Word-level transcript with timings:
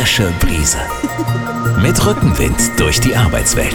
frische 0.00 0.32
Brise. 0.40 0.78
Mit 1.82 2.06
Rückenwind 2.06 2.56
durch 2.78 3.00
die 3.00 3.14
Arbeitswelt. 3.14 3.74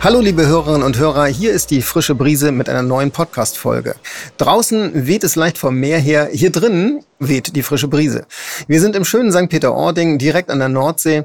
Hallo 0.00 0.18
liebe 0.18 0.44
Hörerinnen 0.48 0.82
und 0.82 0.98
Hörer, 0.98 1.26
hier 1.26 1.52
ist 1.52 1.70
die 1.70 1.82
frische 1.82 2.16
Brise 2.16 2.50
mit 2.50 2.68
einer 2.68 2.82
neuen 2.82 3.12
Podcast-Folge. 3.12 3.94
Draußen 4.36 5.06
weht 5.06 5.22
es 5.22 5.36
leicht 5.36 5.58
vom 5.58 5.76
Meer 5.76 6.00
her, 6.00 6.28
hier 6.32 6.50
drinnen 6.50 7.04
weht 7.20 7.54
die 7.54 7.62
frische 7.62 7.86
Brise. 7.86 8.26
Wir 8.66 8.80
sind 8.80 8.96
im 8.96 9.04
schönen 9.04 9.30
St. 9.30 9.48
Peter-Ording, 9.48 10.18
direkt 10.18 10.50
an 10.50 10.58
der 10.58 10.68
Nordsee. 10.68 11.22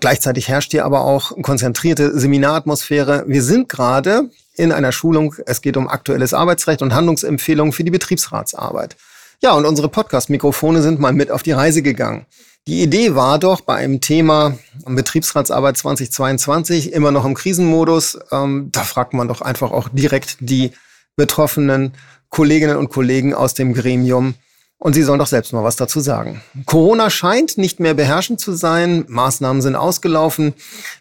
Gleichzeitig 0.00 0.48
herrscht 0.48 0.72
hier 0.72 0.84
aber 0.84 1.00
auch 1.00 1.32
konzentrierte 1.40 2.18
Seminaratmosphäre. 2.18 3.24
Wir 3.26 3.42
sind 3.42 3.70
gerade 3.70 4.28
in 4.54 4.70
einer 4.70 4.92
Schulung. 4.92 5.34
Es 5.46 5.62
geht 5.62 5.78
um 5.78 5.88
aktuelles 5.88 6.34
Arbeitsrecht 6.34 6.82
und 6.82 6.92
Handlungsempfehlungen 6.92 7.72
für 7.72 7.84
die 7.84 7.90
Betriebsratsarbeit. 7.90 8.96
Ja, 9.44 9.52
und 9.52 9.66
unsere 9.66 9.90
Podcast-Mikrofone 9.90 10.80
sind 10.80 11.00
mal 11.00 11.12
mit 11.12 11.30
auf 11.30 11.42
die 11.42 11.52
Reise 11.52 11.82
gegangen. 11.82 12.24
Die 12.66 12.82
Idee 12.82 13.14
war 13.14 13.38
doch 13.38 13.60
bei 13.60 13.74
einem 13.74 14.00
Thema 14.00 14.56
Betriebsratsarbeit 14.86 15.76
2022 15.76 16.94
immer 16.94 17.10
noch 17.10 17.26
im 17.26 17.34
Krisenmodus. 17.34 18.18
Ähm, 18.32 18.70
da 18.72 18.84
fragt 18.84 19.12
man 19.12 19.28
doch 19.28 19.42
einfach 19.42 19.70
auch 19.70 19.90
direkt 19.92 20.38
die 20.40 20.70
betroffenen 21.16 21.92
Kolleginnen 22.30 22.78
und 22.78 22.88
Kollegen 22.88 23.34
aus 23.34 23.52
dem 23.52 23.74
Gremium. 23.74 24.32
Und 24.78 24.94
sie 24.94 25.02
sollen 25.02 25.18
doch 25.18 25.26
selbst 25.26 25.52
mal 25.52 25.62
was 25.62 25.76
dazu 25.76 26.00
sagen. 26.00 26.40
Corona 26.64 27.10
scheint 27.10 27.58
nicht 27.58 27.80
mehr 27.80 27.92
beherrschend 27.92 28.40
zu 28.40 28.54
sein. 28.54 29.04
Maßnahmen 29.08 29.60
sind 29.60 29.76
ausgelaufen. 29.76 30.54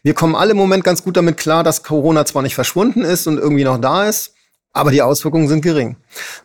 Wir 0.04 0.16
kommen 0.16 0.36
alle 0.36 0.52
im 0.52 0.58
Moment 0.58 0.84
ganz 0.84 1.02
gut 1.02 1.16
damit 1.16 1.38
klar, 1.38 1.64
dass 1.64 1.82
Corona 1.82 2.26
zwar 2.26 2.42
nicht 2.42 2.56
verschwunden 2.56 3.04
ist 3.04 3.26
und 3.26 3.38
irgendwie 3.38 3.64
noch 3.64 3.80
da 3.80 4.04
ist, 4.04 4.33
aber 4.74 4.92
die 4.92 5.02
Auswirkungen 5.02 5.48
sind 5.48 5.62
gering. 5.62 5.96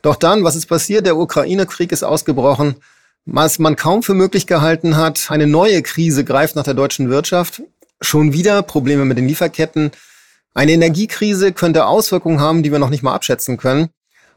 Doch 0.02 0.16
dann, 0.16 0.44
was 0.44 0.54
ist 0.54 0.66
passiert? 0.66 1.06
Der 1.06 1.16
Ukraine-Krieg 1.16 1.90
ist 1.90 2.04
ausgebrochen 2.04 2.76
was 3.30 3.58
man 3.58 3.76
kaum 3.76 4.02
für 4.02 4.14
möglich 4.14 4.46
gehalten 4.46 4.96
hat. 4.96 5.30
Eine 5.30 5.46
neue 5.46 5.82
Krise 5.82 6.24
greift 6.24 6.56
nach 6.56 6.64
der 6.64 6.74
deutschen 6.74 7.10
Wirtschaft. 7.10 7.62
Schon 8.00 8.32
wieder 8.32 8.62
Probleme 8.62 9.04
mit 9.04 9.18
den 9.18 9.28
Lieferketten. 9.28 9.90
Eine 10.54 10.72
Energiekrise 10.72 11.52
könnte 11.52 11.86
Auswirkungen 11.86 12.40
haben, 12.40 12.62
die 12.62 12.72
wir 12.72 12.78
noch 12.78 12.90
nicht 12.90 13.02
mal 13.02 13.14
abschätzen 13.14 13.58
können. 13.58 13.90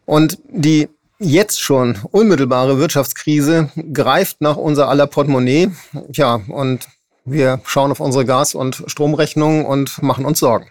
Und 0.05 0.39
die 0.49 0.89
jetzt 1.19 1.61
schon 1.61 1.99
unmittelbare 2.11 2.79
Wirtschaftskrise 2.79 3.71
greift 3.93 4.41
nach 4.41 4.57
unser 4.57 4.89
aller 4.89 5.07
Portemonnaie. 5.07 5.71
Tja, 6.11 6.41
und 6.49 6.87
wir 7.23 7.61
schauen 7.65 7.91
auf 7.91 8.01
unsere 8.01 8.25
Gas- 8.25 8.55
und 8.55 8.83
Stromrechnung 8.87 9.65
und 9.65 10.03
machen 10.03 10.25
uns 10.25 10.39
Sorgen. 10.39 10.67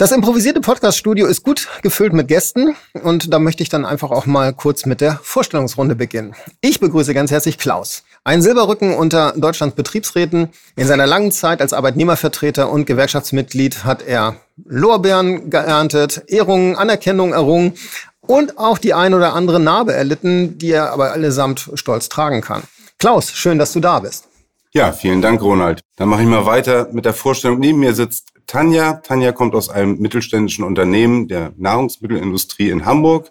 Das 0.00 0.12
improvisierte 0.12 0.62
Podcast-Studio 0.62 1.26
ist 1.26 1.42
gut 1.42 1.68
gefüllt 1.82 2.14
mit 2.14 2.26
Gästen 2.26 2.74
und 3.02 3.34
da 3.34 3.38
möchte 3.38 3.62
ich 3.62 3.68
dann 3.68 3.84
einfach 3.84 4.10
auch 4.10 4.24
mal 4.24 4.54
kurz 4.54 4.86
mit 4.86 5.02
der 5.02 5.20
Vorstellungsrunde 5.22 5.94
beginnen. 5.94 6.34
Ich 6.62 6.80
begrüße 6.80 7.12
ganz 7.12 7.30
herzlich 7.30 7.58
Klaus. 7.58 8.02
Ein 8.24 8.40
Silberrücken 8.40 8.94
unter 8.94 9.34
Deutschlands 9.36 9.76
Betriebsräten. 9.76 10.48
In 10.74 10.86
seiner 10.86 11.06
langen 11.06 11.32
Zeit 11.32 11.60
als 11.60 11.74
Arbeitnehmervertreter 11.74 12.70
und 12.70 12.86
Gewerkschaftsmitglied 12.86 13.84
hat 13.84 14.00
er 14.00 14.36
Lorbeeren 14.64 15.50
geerntet, 15.50 16.22
Ehrungen, 16.28 16.76
Anerkennung 16.76 17.34
errungen 17.34 17.74
und 18.22 18.56
auch 18.56 18.78
die 18.78 18.94
ein 18.94 19.12
oder 19.12 19.34
andere 19.34 19.60
Narbe 19.60 19.92
erlitten, 19.92 20.56
die 20.56 20.70
er 20.70 20.92
aber 20.92 21.12
allesamt 21.12 21.72
stolz 21.74 22.08
tragen 22.08 22.40
kann. 22.40 22.62
Klaus, 22.98 23.32
schön, 23.32 23.58
dass 23.58 23.74
du 23.74 23.80
da 23.80 24.00
bist. 24.00 24.28
Ja, 24.72 24.92
vielen 24.92 25.20
Dank, 25.20 25.42
Ronald. 25.42 25.82
Dann 25.96 26.08
mache 26.08 26.22
ich 26.22 26.28
mal 26.28 26.46
weiter 26.46 26.88
mit 26.90 27.04
der 27.04 27.12
Vorstellung. 27.12 27.58
Neben 27.58 27.80
mir 27.80 27.92
sitzt 27.92 28.28
Tanja. 28.50 28.94
Tanja 28.94 29.30
kommt 29.30 29.54
aus 29.54 29.68
einem 29.68 29.98
mittelständischen 30.00 30.64
Unternehmen 30.64 31.28
der 31.28 31.52
Nahrungsmittelindustrie 31.56 32.70
in 32.70 32.84
Hamburg 32.84 33.30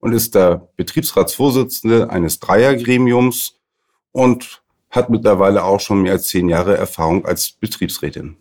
und 0.00 0.14
ist 0.14 0.34
der 0.34 0.70
Betriebsratsvorsitzende 0.76 2.08
eines 2.08 2.40
Dreiergremiums 2.40 3.60
und 4.12 4.62
hat 4.88 5.10
mittlerweile 5.10 5.64
auch 5.64 5.80
schon 5.80 6.00
mehr 6.00 6.12
als 6.12 6.28
zehn 6.28 6.48
Jahre 6.48 6.78
Erfahrung 6.78 7.26
als 7.26 7.52
Betriebsrätin. 7.52 8.38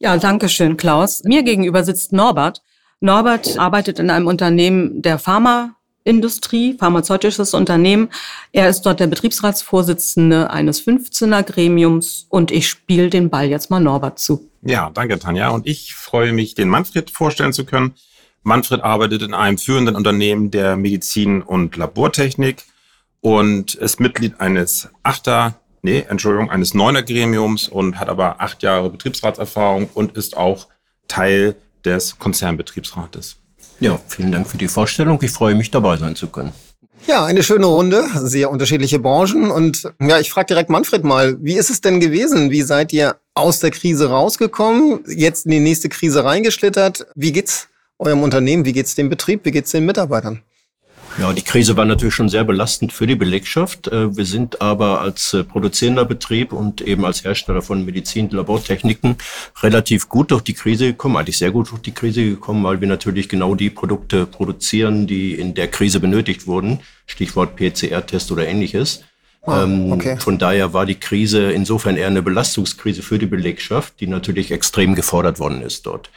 Ja, 0.00 0.16
danke 0.16 0.48
schön, 0.48 0.76
Klaus. 0.76 1.22
Mir 1.22 1.44
gegenüber 1.44 1.84
sitzt 1.84 2.12
Norbert. 2.12 2.60
Norbert 2.98 3.56
arbeitet 3.56 4.00
in 4.00 4.10
einem 4.10 4.26
Unternehmen 4.26 5.02
der 5.02 5.20
Pharma 5.20 5.76
Industrie, 6.02 6.76
pharmazeutisches 6.76 7.54
Unternehmen. 7.54 8.10
Er 8.50 8.68
ist 8.68 8.82
dort 8.82 8.98
der 8.98 9.06
Betriebsratsvorsitzende 9.06 10.50
eines 10.50 10.84
15er 10.84 11.44
Gremiums 11.44 12.26
und 12.28 12.50
ich 12.50 12.68
spiele 12.68 13.08
den 13.08 13.30
Ball 13.30 13.46
jetzt 13.46 13.70
mal 13.70 13.78
Norbert 13.78 14.18
zu. 14.18 14.50
Ja, 14.64 14.90
danke 14.90 15.18
Tanja. 15.18 15.50
Und 15.50 15.66
ich 15.66 15.94
freue 15.94 16.32
mich, 16.32 16.54
den 16.54 16.68
Manfred 16.68 17.10
vorstellen 17.10 17.52
zu 17.52 17.64
können. 17.64 17.94
Manfred 18.42 18.82
arbeitet 18.82 19.22
in 19.22 19.34
einem 19.34 19.58
führenden 19.58 19.96
Unternehmen 19.96 20.50
der 20.50 20.76
Medizin- 20.76 21.42
und 21.42 21.76
Labortechnik 21.76 22.64
und 23.20 23.74
ist 23.74 24.00
Mitglied 24.00 24.40
eines 24.40 24.88
Achter, 25.02 25.54
nee, 25.82 26.04
Entschuldigung, 26.08 26.50
eines 26.50 26.74
Neuner 26.74 27.02
Gremiums 27.02 27.68
und 27.68 27.98
hat 27.98 28.08
aber 28.08 28.40
acht 28.40 28.62
Jahre 28.62 28.90
Betriebsratserfahrung 28.90 29.88
und 29.94 30.16
ist 30.16 30.36
auch 30.36 30.68
Teil 31.08 31.56
des 31.84 32.18
Konzernbetriebsrates. 32.18 33.36
Ja, 33.80 33.98
vielen 34.08 34.32
Dank 34.32 34.46
für 34.46 34.58
die 34.58 34.68
Vorstellung. 34.68 35.18
Ich 35.22 35.30
freue 35.30 35.54
mich, 35.54 35.70
dabei 35.70 35.96
sein 35.96 36.16
zu 36.16 36.28
können. 36.28 36.52
Ja, 37.06 37.24
eine 37.24 37.42
schöne 37.42 37.66
Runde, 37.66 38.04
sehr 38.14 38.50
unterschiedliche 38.50 38.98
Branchen. 38.98 39.50
Und 39.50 39.90
ja, 40.00 40.18
ich 40.20 40.30
frage 40.30 40.46
direkt 40.46 40.70
Manfred 40.70 41.04
mal, 41.04 41.36
wie 41.42 41.54
ist 41.54 41.70
es 41.70 41.80
denn 41.80 42.00
gewesen? 42.00 42.50
Wie 42.50 42.62
seid 42.62 42.92
ihr 42.92 43.16
aus 43.34 43.60
der 43.60 43.70
Krise 43.70 44.10
rausgekommen, 44.10 45.04
jetzt 45.08 45.44
in 45.46 45.52
die 45.52 45.60
nächste 45.60 45.88
Krise 45.88 46.24
reingeschlittert? 46.24 47.06
Wie 47.14 47.32
geht's 47.32 47.68
eurem 47.98 48.22
Unternehmen? 48.22 48.64
Wie 48.64 48.72
geht's 48.72 48.94
dem 48.94 49.08
Betrieb? 49.08 49.44
Wie 49.44 49.50
geht's 49.50 49.72
den 49.72 49.86
Mitarbeitern? 49.86 50.42
Ja, 51.16 51.32
die 51.32 51.42
Krise 51.42 51.76
war 51.76 51.84
natürlich 51.84 52.14
schon 52.14 52.28
sehr 52.28 52.42
belastend 52.42 52.92
für 52.92 53.06
die 53.06 53.14
Belegschaft. 53.14 53.86
Äh, 53.86 54.16
wir 54.16 54.24
sind 54.24 54.60
aber 54.60 55.00
als 55.00 55.32
äh, 55.32 55.44
produzierender 55.44 56.04
Betrieb 56.04 56.52
und 56.52 56.80
eben 56.80 57.04
als 57.04 57.22
Hersteller 57.22 57.62
von 57.62 57.84
Medizin, 57.84 58.30
Labortechniken 58.30 59.16
relativ 59.62 60.08
gut 60.08 60.32
durch 60.32 60.42
die 60.42 60.54
Krise 60.54 60.86
gekommen, 60.86 61.16
eigentlich 61.16 61.38
sehr 61.38 61.52
gut 61.52 61.70
durch 61.70 61.82
die 61.82 61.92
Krise 61.92 62.24
gekommen, 62.24 62.64
weil 62.64 62.80
wir 62.80 62.88
natürlich 62.88 63.28
genau 63.28 63.54
die 63.54 63.70
Produkte 63.70 64.26
produzieren, 64.26 65.06
die 65.06 65.34
in 65.34 65.54
der 65.54 65.68
Krise 65.68 66.00
benötigt 66.00 66.48
wurden. 66.48 66.80
Stichwort 67.06 67.54
PCR-Test 67.54 68.32
oder 68.32 68.48
ähnliches. 68.48 69.04
Ah, 69.46 69.64
ähm, 69.64 69.92
okay. 69.92 70.16
Von 70.18 70.38
daher 70.38 70.72
war 70.72 70.86
die 70.86 70.94
Krise 70.94 71.52
insofern 71.52 71.96
eher 71.96 72.06
eine 72.06 72.22
Belastungskrise 72.22 73.02
für 73.02 73.18
die 73.18 73.26
Belegschaft, 73.26 74.00
die 74.00 74.06
natürlich 74.06 74.50
extrem 74.50 74.94
gefordert 74.94 75.38
worden 75.38 75.60
ist 75.62 75.86
dort. 75.86 76.10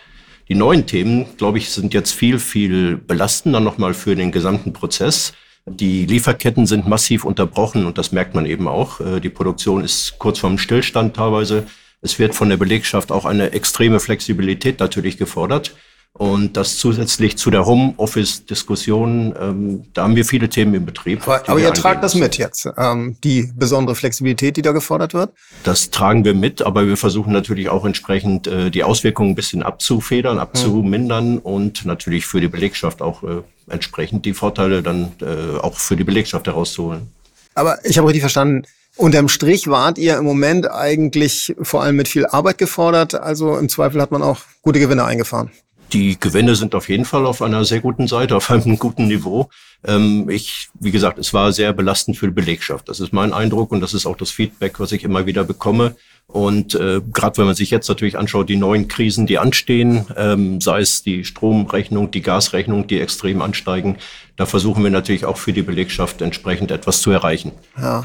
Die 0.47 0.55
neuen 0.55 0.85
Themen, 0.85 1.25
glaube 1.38 1.57
ich, 1.57 1.69
sind 1.69 1.93
jetzt 1.93 2.13
viel, 2.13 2.39
viel 2.39 2.95
belastender 2.95 3.59
nochmal 3.59 3.93
für 3.93 4.15
den 4.15 4.31
gesamten 4.31 4.71
Prozess. 4.71 5.33
Die 5.65 6.05
Lieferketten 6.05 6.65
sind 6.65 6.88
massiv 6.88 7.25
unterbrochen 7.25 7.85
und 7.85 7.97
das 7.97 8.13
merkt 8.13 8.33
man 8.33 8.45
eben 8.45 8.69
auch. 8.69 9.01
Äh, 9.01 9.19
die 9.19 9.29
Produktion 9.29 9.83
ist 9.83 10.17
kurz 10.17 10.39
vorm 10.39 10.57
Stillstand 10.57 11.17
teilweise. 11.17 11.67
Es 12.01 12.19
wird 12.19 12.35
von 12.35 12.47
der 12.47 12.57
Belegschaft 12.57 13.11
auch 13.11 13.25
eine 13.25 13.51
extreme 13.51 13.99
Flexibilität 13.99 14.79
natürlich 14.79 15.17
gefordert. 15.17 15.75
Und 16.13 16.57
das 16.57 16.78
zusätzlich 16.78 17.38
zu 17.38 17.51
der 17.51 17.68
Homeoffice-Diskussion, 17.68 19.35
ähm, 19.40 19.85
da 19.94 20.03
haben 20.03 20.16
wir 20.16 20.25
viele 20.25 20.50
Themen 20.50 20.73
im 20.73 20.84
Betrieb. 20.84 21.22
Aber, 21.28 21.47
aber 21.47 21.59
ihr 21.59 21.72
tragt 21.73 22.03
das 22.03 22.16
mit 22.16 22.40
jetzt, 22.40 22.68
ähm, 22.75 23.18
die 23.23 23.51
besondere 23.56 23.95
Flexibilität, 23.95 24.57
die 24.57 24.63
da 24.63 24.72
gefordert 24.72 25.13
wird? 25.13 25.31
Das 25.63 25.91
tragen 25.91 26.25
wir 26.25 26.34
mit, 26.34 26.63
aber 26.63 26.88
wir 26.88 26.97
versuchen 26.97 27.31
natürlich 27.34 27.69
auch 27.69 27.85
entsprechend 27.85 28.47
äh, 28.47 28.72
die 28.72 28.84
Auswirkungen 28.84 29.31
ein 29.31 29.35
bisschen 29.35 29.62
abzufedern, 29.62 30.40
abzumindern 30.40 31.34
mhm. 31.34 31.40
und 31.40 31.85
natürlich 31.85 32.25
für 32.25 32.41
die 32.41 32.47
Belegschaft 32.47 33.03
auch 33.03 33.22
äh, 33.22 33.44
entsprechend 33.69 34.25
die 34.25 34.34
Vorteile 34.34 34.81
dann 34.81 35.12
äh, 35.22 35.59
auch 35.59 35.78
für 35.78 35.95
die 35.95 36.03
Belegschaft 36.03 36.47
herauszuholen. 36.47 37.12
Aber 37.53 37.78
ich 37.85 38.00
habe 38.00 38.07
richtig 38.07 38.22
verstanden, 38.22 38.63
Unterm 38.97 39.29
Strich 39.29 39.68
wart 39.68 40.00
ihr 40.00 40.18
im 40.18 40.25
Moment 40.25 40.72
eigentlich 40.72 41.56
vor 41.62 41.84
allem 41.84 41.97
mit 41.97 42.07
viel 42.07 42.25
Arbeit 42.25 42.57
gefordert. 42.57 43.13
Also 43.13 43.56
im 43.56 43.69
Zweifel 43.69 44.01
hat 44.01 44.09
man 44.09 44.24
auch 44.24 44.39
gute 44.63 44.79
Gewinne 44.79 45.06
eingefahren. 45.06 45.51
Die 45.93 46.19
Gewinne 46.19 46.55
sind 46.55 46.75
auf 46.75 46.89
jeden 46.89 47.05
Fall 47.05 47.25
auf 47.25 47.41
einer 47.41 47.63
sehr 47.65 47.79
guten 47.79 48.07
Seite, 48.07 48.35
auf 48.35 48.50
einem 48.51 48.77
guten 48.79 49.07
Niveau. 49.07 49.50
Ähm, 49.85 50.29
ich, 50.29 50.69
wie 50.79 50.91
gesagt, 50.91 51.17
es 51.17 51.33
war 51.33 51.53
sehr 51.53 51.73
belastend 51.73 52.17
für 52.17 52.27
die 52.27 52.33
Belegschaft. 52.33 52.89
Das 52.89 53.00
ist 53.00 53.13
mein 53.13 53.33
Eindruck 53.33 53.71
und 53.71 53.81
das 53.81 53.94
ist 53.94 54.06
auch 54.06 54.17
das 54.17 54.31
Feedback, 54.31 54.79
was 54.79 54.91
ich 54.91 55.03
immer 55.03 55.25
wieder 55.25 55.44
bekomme. 55.44 55.95
Und 56.27 56.75
äh, 56.75 57.00
gerade 57.13 57.38
wenn 57.38 57.45
man 57.45 57.56
sich 57.56 57.71
jetzt 57.71 57.88
natürlich 57.88 58.17
anschaut, 58.17 58.50
die 58.50 58.57
neuen 58.57 58.89
Krisen, 58.89 59.27
die 59.27 59.38
anstehen, 59.38 60.06
ähm, 60.17 60.59
sei 60.59 60.81
es 60.81 61.01
die 61.01 61.23
Stromrechnung, 61.23 62.12
die 62.12 62.21
Gasrechnung, 62.21 62.85
die 62.88 63.00
extrem 63.00 63.41
ansteigen, 63.41 63.97
da 64.35 64.45
versuchen 64.45 64.83
wir 64.83 64.91
natürlich 64.91 65.25
auch 65.25 65.38
für 65.38 65.53
die 65.53 65.62
Belegschaft 65.62 66.21
entsprechend 66.21 66.71
etwas 66.71 67.01
zu 67.01 67.12
erreichen. 67.12 67.53
Ja. 67.77 68.03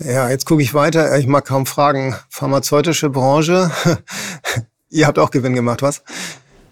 Ja, 0.00 0.30
jetzt 0.30 0.46
gucke 0.46 0.62
ich 0.62 0.74
weiter. 0.74 1.16
Ich 1.18 1.26
mag 1.26 1.44
kaum 1.44 1.66
fragen. 1.66 2.14
Pharmazeutische 2.28 3.10
Branche. 3.10 3.70
Ihr 4.90 5.06
habt 5.06 5.18
auch 5.18 5.30
Gewinn 5.30 5.54
gemacht, 5.54 5.82
was? 5.82 6.02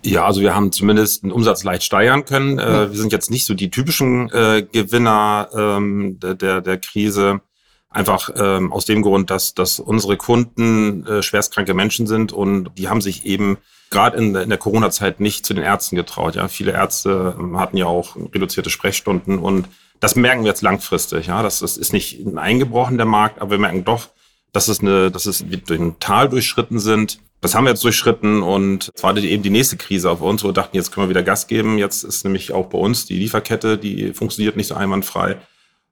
Ja, 0.07 0.25
also 0.25 0.41
wir 0.41 0.55
haben 0.55 0.71
zumindest 0.71 1.25
den 1.25 1.33
Umsatz 1.33 1.65
leicht 1.65 1.83
steigern 1.83 2.25
können. 2.25 2.61
Äh, 2.61 2.91
wir 2.93 2.97
sind 2.97 3.13
jetzt 3.13 3.29
nicht 3.29 3.45
so 3.45 3.55
die 3.55 3.71
typischen 3.71 4.31
äh, 4.31 4.63
Gewinner 4.63 5.49
ähm, 5.53 6.21
der, 6.21 6.61
der, 6.61 6.79
Krise. 6.79 7.41
Einfach 7.91 8.31
ähm, 8.37 8.73
aus 8.73 8.85
dem 8.85 9.03
Grund, 9.03 9.31
dass, 9.31 9.55
dass 9.55 9.81
unsere 9.81 10.17
Kunden 10.17 11.05
äh, 11.07 11.23
schwerstkranke 11.23 11.75
Menschen 11.75 12.07
sind 12.07 12.33
und 12.33 12.71
die 12.79 12.89
haben 12.89 13.01
sich 13.01 13.25
eben 13.27 13.59
gerade 13.91 14.17
in, 14.19 14.35
in 14.35 14.49
der 14.49 14.59
Corona-Zeit 14.59 15.19
nicht 15.19 15.45
zu 15.45 15.55
den 15.55 15.65
Ärzten 15.65 15.97
getraut. 15.97 16.37
Ja, 16.37 16.47
viele 16.47 16.73
Ärzte 16.73 17.35
ähm, 17.37 17.59
hatten 17.59 17.77
ja 17.77 17.87
auch 17.87 18.15
reduzierte 18.33 18.71
Sprechstunden 18.71 19.39
und 19.39 19.67
Das 19.99 20.15
merken 20.15 20.43
wir 20.43 20.51
jetzt 20.51 20.63
langfristig. 20.63 21.27
Ja, 21.27 21.43
das 21.43 21.63
ist, 21.63 21.79
ist 21.79 21.93
nicht 21.93 22.25
eingebrochen 22.37 22.97
der 22.97 23.07
Markt, 23.07 23.41
aber 23.41 23.53
wir 23.53 23.59
merken 23.59 23.85
doch, 23.85 24.11
dass 24.53 24.69
es 24.69 24.81
eine, 24.81 25.11
dass 25.11 25.27
es 25.27 25.45
durch 25.67 25.81
ein 25.81 25.99
Tal 26.01 26.29
durchschritten 26.29 26.79
sind. 26.79 27.19
Das 27.41 27.55
haben 27.55 27.65
wir 27.65 27.71
jetzt 27.71 27.85
durchschritten 27.85 28.43
und 28.43 28.91
es 28.95 29.03
war 29.03 29.17
eben 29.17 29.43
die 29.43 29.51
nächste 29.51 29.77
Krise 29.77 30.11
auf 30.11 30.23
uns, 30.23 30.43
wo 30.43 30.49
wir 30.49 30.53
dachten, 30.53 30.77
jetzt 30.77 30.93
können 30.93 31.07
wir 31.07 31.11
wieder 31.11 31.23
Gas 31.23 31.47
geben. 31.47 31.79
Jetzt 31.79 32.03
ist 32.03 32.25
nämlich 32.25 32.53
auch 32.53 32.67
bei 32.67 32.79
uns 32.79 33.07
die 33.07 33.19
Lieferkette, 33.19 33.79
die 33.79 34.13
funktioniert 34.15 34.57
nicht 34.57 34.69
so 34.69 34.75
einwandfrei. 34.75 35.37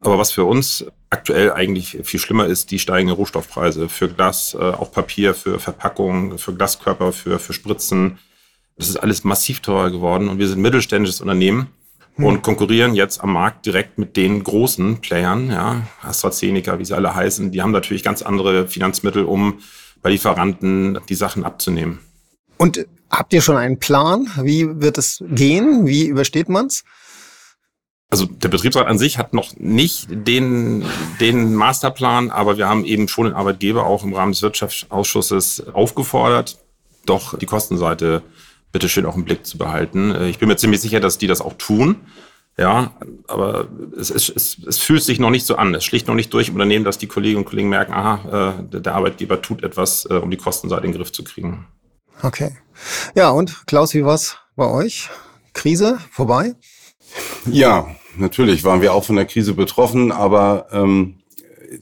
Aber 0.00 0.18
was 0.18 0.32
für 0.32 0.44
uns 0.44 0.84
aktuell 1.10 1.52
eigentlich 1.52 1.98
viel 2.02 2.20
schlimmer 2.20 2.46
ist, 2.46 2.70
die 2.70 2.78
steigenden 2.78 3.16
Rohstoffpreise 3.16 3.88
für 3.88 4.08
Glas, 4.08 4.54
äh, 4.54 4.58
auch 4.58 4.90
Papier, 4.90 5.34
für 5.34 5.58
Verpackungen, 5.58 6.38
für 6.38 6.54
Glaskörper, 6.54 7.12
für, 7.12 7.38
für 7.38 7.52
Spritzen. 7.52 8.18
Das 8.76 8.88
ist 8.88 8.96
alles 8.96 9.24
massiv 9.24 9.60
teurer 9.60 9.90
geworden 9.90 10.28
und 10.28 10.38
wir 10.38 10.48
sind 10.48 10.60
mittelständisches 10.60 11.20
Unternehmen 11.20 11.68
hm. 12.16 12.24
und 12.24 12.42
konkurrieren 12.42 12.94
jetzt 12.94 13.22
am 13.22 13.32
Markt 13.32 13.66
direkt 13.66 13.98
mit 13.98 14.16
den 14.16 14.42
großen 14.44 15.00
Playern, 15.00 15.50
ja, 15.50 15.82
AstraZeneca, 16.02 16.78
wie 16.78 16.84
sie 16.84 16.94
alle 16.94 17.14
heißen. 17.14 17.50
Die 17.50 17.62
haben 17.62 17.72
natürlich 17.72 18.02
ganz 18.02 18.22
andere 18.22 18.68
Finanzmittel, 18.68 19.24
um 19.24 19.60
bei 20.02 20.10
Lieferanten 20.10 20.98
die 21.08 21.14
Sachen 21.14 21.44
abzunehmen. 21.44 22.00
Und 22.58 22.86
habt 23.10 23.32
ihr 23.32 23.42
schon 23.42 23.56
einen 23.56 23.78
Plan? 23.78 24.30
Wie 24.42 24.80
wird 24.80 24.98
es 24.98 25.24
gehen? 25.28 25.86
Wie 25.86 26.06
übersteht 26.06 26.48
man's? 26.48 26.84
Also 28.10 28.26
der 28.26 28.48
Betriebsrat 28.48 28.86
an 28.86 28.98
sich 28.98 29.18
hat 29.18 29.34
noch 29.34 29.56
nicht 29.56 30.06
den, 30.08 30.84
den 31.20 31.54
Masterplan, 31.54 32.30
aber 32.30 32.56
wir 32.58 32.68
haben 32.68 32.84
eben 32.84 33.08
schon 33.08 33.24
den 33.24 33.34
Arbeitgeber 33.34 33.86
auch 33.86 34.04
im 34.04 34.12
Rahmen 34.12 34.30
des 34.30 34.42
Wirtschaftsausschusses 34.42 35.64
aufgefordert, 35.72 36.58
doch 37.06 37.36
die 37.36 37.46
Kostenseite 37.46 38.22
bitte 38.74 38.88
schön 38.88 39.06
auch 39.06 39.16
im 39.16 39.24
Blick 39.24 39.46
zu 39.46 39.56
behalten. 39.56 40.10
Äh, 40.10 40.28
ich 40.28 40.38
bin 40.38 40.48
mir 40.48 40.56
ziemlich 40.56 40.82
sicher, 40.82 41.00
dass 41.00 41.16
die 41.16 41.28
das 41.28 41.40
auch 41.40 41.54
tun. 41.54 41.96
Ja, 42.56 42.92
aber 43.26 43.68
es, 43.98 44.10
es, 44.10 44.28
es, 44.28 44.58
es 44.64 44.78
fühlt 44.78 45.02
sich 45.02 45.18
noch 45.18 45.30
nicht 45.30 45.46
so 45.46 45.56
an. 45.56 45.74
Es 45.74 45.84
schlicht 45.84 46.06
noch 46.06 46.14
nicht 46.14 46.32
durch 46.32 46.48
im 46.48 46.54
Unternehmen, 46.54 46.84
dass 46.84 46.98
die 46.98 47.08
Kolleginnen 47.08 47.38
und 47.38 47.48
Kollegen 47.48 47.68
merken, 47.68 47.92
aha, 47.92 48.58
äh, 48.72 48.80
der 48.80 48.94
Arbeitgeber 48.94 49.42
tut 49.42 49.64
etwas, 49.64 50.06
äh, 50.08 50.14
um 50.14 50.30
die 50.30 50.36
Kostenseite 50.36 50.86
in 50.86 50.92
den 50.92 50.98
Griff 50.98 51.12
zu 51.12 51.24
kriegen. 51.24 51.66
Okay. 52.22 52.56
Ja, 53.14 53.30
und 53.30 53.66
Klaus, 53.66 53.94
wie 53.94 54.04
war's 54.04 54.38
bei 54.54 54.68
euch? 54.68 55.08
Krise 55.52 55.98
vorbei? 56.10 56.54
Ja, 57.46 57.88
natürlich 58.16 58.62
waren 58.64 58.82
wir 58.82 58.92
auch 58.92 59.04
von 59.04 59.16
der 59.16 59.26
Krise 59.26 59.54
betroffen, 59.54 60.12
aber 60.12 60.66
ähm, 60.72 61.20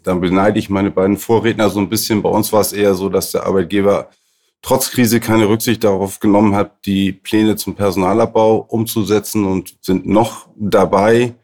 dann 0.03 0.21
beneide 0.21 0.59
ich 0.59 0.71
meine 0.71 0.91
beiden 0.91 1.19
Vorredner 1.19 1.69
so 1.69 1.81
ein 1.81 1.89
bisschen. 1.89 2.23
Bei 2.23 2.31
uns 2.31 2.53
war 2.53 2.61
es 2.61 2.73
eher 2.73 2.95
so, 2.95 3.09
dass 3.09 3.33
der 3.33 3.45
Arbeitgeber 3.45 4.09
trotz 4.63 4.91
Krise 4.91 5.21
keine 5.21 5.49
Rücksicht 5.49 5.85
darauf 5.85 6.21
genommen 6.21 6.55
hat, 6.55 6.87
die 6.87 7.13
Pläne 7.13 7.57
zum 7.57 7.75
Personalabbau 7.75 8.65
umzusetzen 8.69 9.45
und 9.45 9.77
sind 9.83 10.07
noch 10.07 10.49
dabei, 10.57 11.35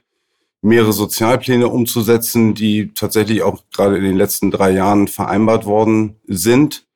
mehrere 0.62 0.92
Sozialpläne 0.92 1.68
umzusetzen, 1.68 2.54
die 2.54 2.92
tatsächlich 2.94 3.42
auch 3.42 3.62
gerade 3.72 3.96
in 3.96 4.04
den 4.04 4.16
letzten 4.16 4.50
drei 4.50 4.70
Jahren 4.70 5.08
vereinbart 5.08 5.66
worden 5.66 6.16
sind. 6.26 6.86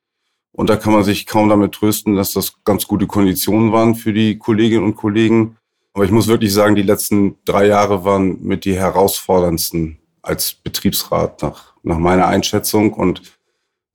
Und 0.51 0.69
da 0.69 0.75
kann 0.75 0.93
man 0.93 1.03
sich 1.03 1.25
kaum 1.25 1.49
damit 1.49 1.73
trösten, 1.73 2.15
dass 2.15 2.33
das 2.33 2.63
ganz 2.63 2.87
gute 2.87 3.07
Konditionen 3.07 3.71
waren 3.71 3.95
für 3.95 4.13
die 4.13 4.37
Kolleginnen 4.37 4.83
und 4.83 4.95
Kollegen. 4.95 5.57
Aber 5.93 6.05
ich 6.05 6.11
muss 6.11 6.27
wirklich 6.27 6.53
sagen, 6.53 6.75
die 6.75 6.81
letzten 6.83 7.37
drei 7.45 7.67
Jahre 7.67 8.03
waren 8.05 8.41
mit 8.43 8.65
die 8.65 8.75
herausforderndsten 8.75 9.99
als 10.21 10.53
Betriebsrat 10.53 11.41
nach, 11.41 11.73
nach 11.83 11.97
meiner 11.97 12.27
Einschätzung. 12.27 12.93
Und 12.93 13.21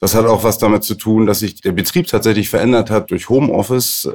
das 0.00 0.14
hat 0.14 0.26
auch 0.26 0.44
was 0.44 0.58
damit 0.58 0.84
zu 0.84 0.94
tun, 0.94 1.26
dass 1.26 1.40
sich 1.40 1.60
der 1.60 1.72
Betrieb 1.72 2.06
tatsächlich 2.06 2.48
verändert 2.48 2.90
hat 2.90 3.10
durch 3.10 3.28
Homeoffice. 3.28 4.08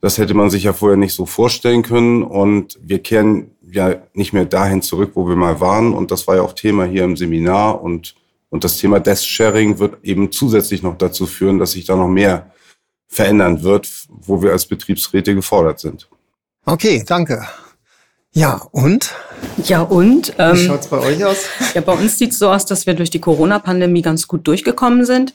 Das 0.00 0.18
hätte 0.18 0.34
man 0.34 0.50
sich 0.50 0.64
ja 0.64 0.74
vorher 0.74 0.98
nicht 0.98 1.14
so 1.14 1.24
vorstellen 1.24 1.82
können. 1.82 2.22
Und 2.22 2.78
wir 2.82 2.98
kehren 2.98 3.52
ja 3.62 3.96
nicht 4.12 4.34
mehr 4.34 4.44
dahin 4.44 4.82
zurück, 4.82 5.12
wo 5.14 5.26
wir 5.26 5.36
mal 5.36 5.60
waren. 5.60 5.94
Und 5.94 6.10
das 6.10 6.26
war 6.26 6.36
ja 6.36 6.42
auch 6.42 6.52
Thema 6.52 6.84
hier 6.84 7.04
im 7.04 7.16
Seminar. 7.16 7.82
Und, 7.82 8.14
und 8.50 8.64
das 8.64 8.76
Thema 8.76 9.00
Desk 9.00 9.24
Sharing 9.24 9.78
wird 9.78 10.04
eben 10.04 10.30
zusätzlich 10.30 10.82
noch 10.82 10.98
dazu 10.98 11.26
führen, 11.26 11.58
dass 11.58 11.72
sich 11.72 11.86
da 11.86 11.96
noch 11.96 12.08
mehr 12.08 12.50
verändern 13.08 13.62
wird, 13.62 13.88
wo 14.08 14.42
wir 14.42 14.52
als 14.52 14.66
Betriebsräte 14.66 15.34
gefordert 15.34 15.80
sind. 15.80 16.08
Okay, 16.66 17.02
danke. 17.06 17.46
Ja, 18.36 18.60
und? 18.72 19.12
Ja, 19.64 19.82
und? 19.82 20.32
Ähm, 20.38 20.56
Wie 20.56 20.66
schaut's 20.66 20.88
bei 20.88 20.98
euch 20.98 21.24
aus? 21.24 21.36
Ja, 21.72 21.80
bei 21.80 21.92
uns 21.92 22.18
sieht's 22.18 22.38
so 22.38 22.50
aus, 22.50 22.66
dass 22.66 22.84
wir 22.84 22.94
durch 22.94 23.10
die 23.10 23.20
Corona-Pandemie 23.20 24.02
ganz 24.02 24.26
gut 24.26 24.46
durchgekommen 24.48 25.04
sind. 25.04 25.32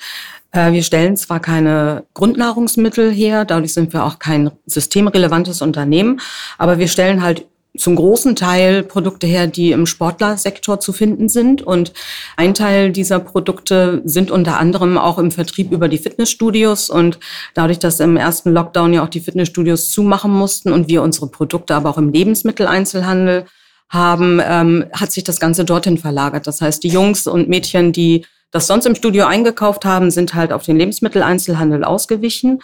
Äh, 0.51 0.73
wir 0.73 0.83
stellen 0.83 1.15
zwar 1.15 1.39
keine 1.39 2.03
Grundnahrungsmittel 2.13 3.09
her, 3.09 3.45
dadurch 3.45 3.73
sind 3.73 3.93
wir 3.93 4.03
auch 4.03 4.19
kein 4.19 4.51
systemrelevantes 4.65 5.61
Unternehmen, 5.61 6.19
aber 6.57 6.77
wir 6.77 6.89
stellen 6.89 7.23
halt 7.23 7.45
zum 7.79 7.95
großen 7.95 8.35
Teil 8.35 8.83
Produkte 8.83 9.27
her, 9.27 9.47
die 9.47 9.71
im 9.71 9.85
Sportlersektor 9.85 10.79
zu 10.79 10.93
finden 10.93 11.29
sind. 11.29 11.61
Und 11.61 11.93
ein 12.37 12.53
Teil 12.53 12.91
dieser 12.91 13.19
Produkte 13.19 14.01
sind 14.05 14.31
unter 14.31 14.59
anderem 14.59 14.97
auch 14.97 15.17
im 15.17 15.31
Vertrieb 15.31 15.71
über 15.71 15.87
die 15.87 15.97
Fitnessstudios. 15.97 16.89
Und 16.89 17.19
dadurch, 17.53 17.79
dass 17.79 17.99
im 17.99 18.17
ersten 18.17 18.51
Lockdown 18.51 18.93
ja 18.93 19.03
auch 19.03 19.09
die 19.09 19.21
Fitnessstudios 19.21 19.91
zumachen 19.91 20.31
mussten 20.31 20.71
und 20.71 20.87
wir 20.87 21.01
unsere 21.01 21.27
Produkte 21.27 21.75
aber 21.75 21.89
auch 21.89 21.97
im 21.97 22.11
Lebensmitteleinzelhandel 22.11 23.45
haben, 23.89 24.39
ähm, 24.43 24.85
hat 24.93 25.11
sich 25.11 25.23
das 25.23 25.39
Ganze 25.39 25.65
dorthin 25.65 25.97
verlagert. 25.97 26.45
Das 26.45 26.61
heißt, 26.61 26.83
die 26.83 26.89
Jungs 26.89 27.27
und 27.27 27.49
Mädchen, 27.49 27.91
die 27.91 28.25
das 28.51 28.67
sonst 28.67 28.85
im 28.85 28.95
Studio 28.95 29.25
eingekauft 29.25 29.85
haben, 29.85 30.11
sind 30.11 30.33
halt 30.33 30.51
auf 30.51 30.63
den 30.63 30.77
Lebensmitteleinzelhandel 30.77 31.83
ausgewichen. 31.83 32.61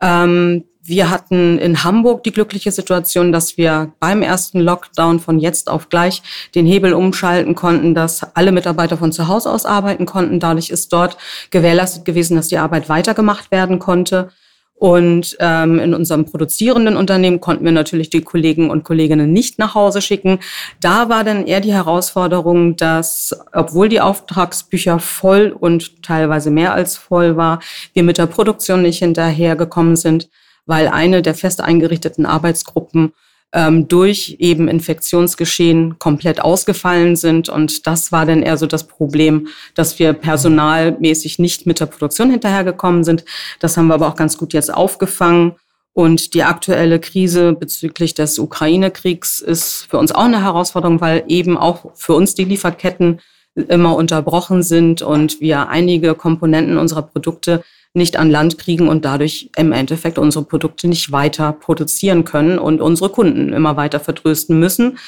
Ähm, 0.00 0.64
wir 0.86 1.08
hatten 1.10 1.58
in 1.58 1.82
Hamburg 1.82 2.24
die 2.24 2.32
glückliche 2.32 2.70
Situation, 2.70 3.32
dass 3.32 3.56
wir 3.56 3.92
beim 4.00 4.20
ersten 4.20 4.60
Lockdown 4.60 5.18
von 5.18 5.38
jetzt 5.38 5.70
auf 5.70 5.88
gleich 5.88 6.22
den 6.54 6.66
Hebel 6.66 6.92
umschalten 6.92 7.54
konnten, 7.54 7.94
dass 7.94 8.22
alle 8.34 8.52
Mitarbeiter 8.52 8.98
von 8.98 9.10
zu 9.10 9.26
Hause 9.28 9.50
aus 9.50 9.64
arbeiten 9.64 10.04
konnten. 10.04 10.40
Dadurch 10.40 10.68
ist 10.68 10.92
dort 10.92 11.16
gewährleistet 11.50 12.04
gewesen, 12.04 12.36
dass 12.36 12.48
die 12.48 12.58
Arbeit 12.58 12.88
weitergemacht 12.90 13.50
werden 13.50 13.78
konnte. 13.78 14.28
Und 14.76 15.36
ähm, 15.38 15.78
in 15.78 15.94
unserem 15.94 16.26
produzierenden 16.26 16.96
Unternehmen 16.96 17.40
konnten 17.40 17.64
wir 17.64 17.72
natürlich 17.72 18.10
die 18.10 18.20
Kollegen 18.20 18.70
und 18.70 18.84
Kolleginnen 18.84 19.32
nicht 19.32 19.58
nach 19.58 19.74
Hause 19.74 20.02
schicken. 20.02 20.40
Da 20.80 21.08
war 21.08 21.24
dann 21.24 21.46
eher 21.46 21.60
die 21.60 21.72
Herausforderung, 21.72 22.76
dass, 22.76 23.34
obwohl 23.52 23.88
die 23.88 24.00
Auftragsbücher 24.00 24.98
voll 24.98 25.56
und 25.58 26.02
teilweise 26.02 26.50
mehr 26.50 26.74
als 26.74 26.96
voll 26.96 27.36
war, 27.36 27.60
wir 27.94 28.02
mit 28.02 28.18
der 28.18 28.26
Produktion 28.26 28.82
nicht 28.82 28.98
hinterhergekommen 28.98 29.96
sind 29.96 30.28
weil 30.66 30.88
eine 30.88 31.22
der 31.22 31.34
fest 31.34 31.60
eingerichteten 31.60 32.26
Arbeitsgruppen 32.26 33.12
ähm, 33.54 33.86
durch 33.86 34.36
eben 34.40 34.68
Infektionsgeschehen 34.68 35.98
komplett 35.98 36.40
ausgefallen 36.40 37.16
sind. 37.16 37.48
Und 37.48 37.86
das 37.86 38.10
war 38.10 38.26
dann 38.26 38.42
eher 38.42 38.56
so 38.56 38.66
das 38.66 38.86
Problem, 38.86 39.48
dass 39.74 39.98
wir 39.98 40.12
personalmäßig 40.12 41.38
nicht 41.38 41.64
mit 41.64 41.80
der 41.80 41.86
Produktion 41.86 42.30
hinterhergekommen 42.30 43.04
sind. 43.04 43.24
Das 43.60 43.76
haben 43.76 43.86
wir 43.86 43.94
aber 43.94 44.08
auch 44.08 44.16
ganz 44.16 44.36
gut 44.36 44.52
jetzt 44.52 44.74
aufgefangen. 44.74 45.54
Und 45.92 46.34
die 46.34 46.42
aktuelle 46.42 46.98
Krise 46.98 47.52
bezüglich 47.52 48.14
des 48.14 48.40
Ukraine-Kriegs 48.40 49.40
ist 49.40 49.86
für 49.88 49.98
uns 49.98 50.10
auch 50.10 50.24
eine 50.24 50.42
Herausforderung, 50.42 51.00
weil 51.00 51.22
eben 51.28 51.56
auch 51.56 51.92
für 51.94 52.14
uns 52.14 52.34
die 52.34 52.44
Lieferketten 52.44 53.20
immer 53.54 53.94
unterbrochen 53.94 54.64
sind 54.64 55.02
und 55.02 55.40
wir 55.40 55.68
einige 55.68 56.16
Komponenten 56.16 56.78
unserer 56.78 57.02
Produkte 57.02 57.62
nicht 57.94 58.16
an 58.16 58.30
Land 58.30 58.58
kriegen 58.58 58.88
und 58.88 59.04
dadurch 59.04 59.50
im 59.56 59.72
Endeffekt 59.72 60.18
unsere 60.18 60.44
Produkte 60.44 60.88
nicht 60.88 61.12
weiter 61.12 61.52
produzieren 61.52 62.24
können 62.24 62.58
und 62.58 62.80
unsere 62.80 63.08
Kunden 63.08 63.52
immer 63.52 63.76
weiter 63.76 64.00
vertrösten 64.00 64.58
müssen. 64.58 64.98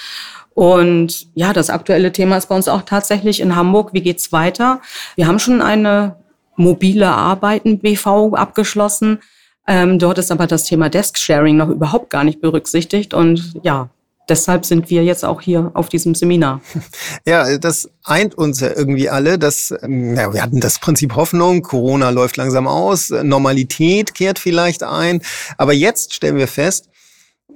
Und 0.54 1.26
ja, 1.34 1.52
das 1.52 1.68
aktuelle 1.68 2.12
Thema 2.12 2.36
ist 2.38 2.48
bei 2.48 2.56
uns 2.56 2.68
auch 2.68 2.82
tatsächlich 2.82 3.40
in 3.40 3.56
Hamburg. 3.56 3.92
Wie 3.92 4.00
geht's 4.00 4.32
weiter? 4.32 4.80
Wir 5.16 5.26
haben 5.26 5.38
schon 5.38 5.60
eine 5.60 6.16
mobile 6.56 7.08
Arbeiten 7.08 7.80
BV 7.80 8.32
abgeschlossen. 8.34 9.18
Ähm, 9.66 9.98
dort 9.98 10.18
ist 10.18 10.30
aber 10.30 10.46
das 10.46 10.64
Thema 10.64 10.88
Desk 10.88 11.18
Sharing 11.18 11.56
noch 11.56 11.68
überhaupt 11.68 12.08
gar 12.08 12.24
nicht 12.24 12.40
berücksichtigt. 12.40 13.12
Und 13.12 13.54
ja, 13.62 13.90
deshalb 14.28 14.66
sind 14.66 14.90
wir 14.90 15.04
jetzt 15.04 15.24
auch 15.24 15.40
hier 15.40 15.70
auf 15.74 15.88
diesem 15.88 16.14
Seminar. 16.14 16.60
Ja, 17.26 17.58
das 17.58 17.90
eint 18.04 18.36
uns 18.36 18.60
ja 18.60 18.68
irgendwie 18.68 19.08
alle. 19.08 19.38
Das, 19.38 19.74
ähm, 19.82 20.14
ja, 20.14 20.32
wir 20.32 20.42
hatten 20.42 20.60
das 20.60 20.78
Prinzip 20.78 21.16
Hoffnung, 21.16 21.62
Corona 21.62 22.10
läuft 22.10 22.36
langsam 22.36 22.68
aus, 22.68 23.10
Normalität 23.10 24.14
kehrt 24.14 24.38
vielleicht 24.38 24.84
ein. 24.84 25.22
Aber 25.58 25.72
jetzt 25.72 26.14
stellen 26.14 26.36
wir 26.36 26.46
fest, 26.46 26.88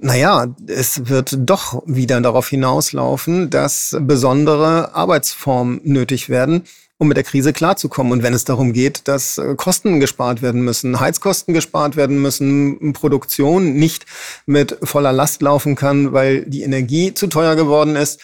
naja, 0.01 0.47
es 0.67 1.07
wird 1.07 1.37
doch 1.39 1.83
wieder 1.85 2.19
darauf 2.19 2.49
hinauslaufen, 2.49 3.49
dass 3.49 3.95
besondere 4.01 4.93
Arbeitsformen 4.93 5.79
nötig 5.83 6.27
werden 6.27 6.63
um 7.01 7.07
mit 7.07 7.17
der 7.17 7.23
Krise 7.23 7.51
klarzukommen. 7.51 8.13
Und 8.13 8.21
wenn 8.21 8.35
es 8.35 8.45
darum 8.45 8.73
geht, 8.73 9.07
dass 9.07 9.39
äh, 9.39 9.55
Kosten 9.55 9.99
gespart 9.99 10.43
werden 10.43 10.61
müssen, 10.61 10.99
Heizkosten 10.99 11.51
gespart 11.51 11.95
werden 11.95 12.21
müssen, 12.21 12.93
Produktion 12.93 13.73
nicht 13.73 14.05
mit 14.45 14.77
voller 14.83 15.11
Last 15.11 15.41
laufen 15.41 15.75
kann, 15.75 16.13
weil 16.13 16.45
die 16.45 16.61
Energie 16.61 17.15
zu 17.15 17.25
teuer 17.25 17.55
geworden 17.55 17.95
ist. 17.95 18.19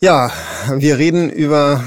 Ja, 0.00 0.30
wir 0.70 0.98
reden 0.98 1.30
über 1.30 1.82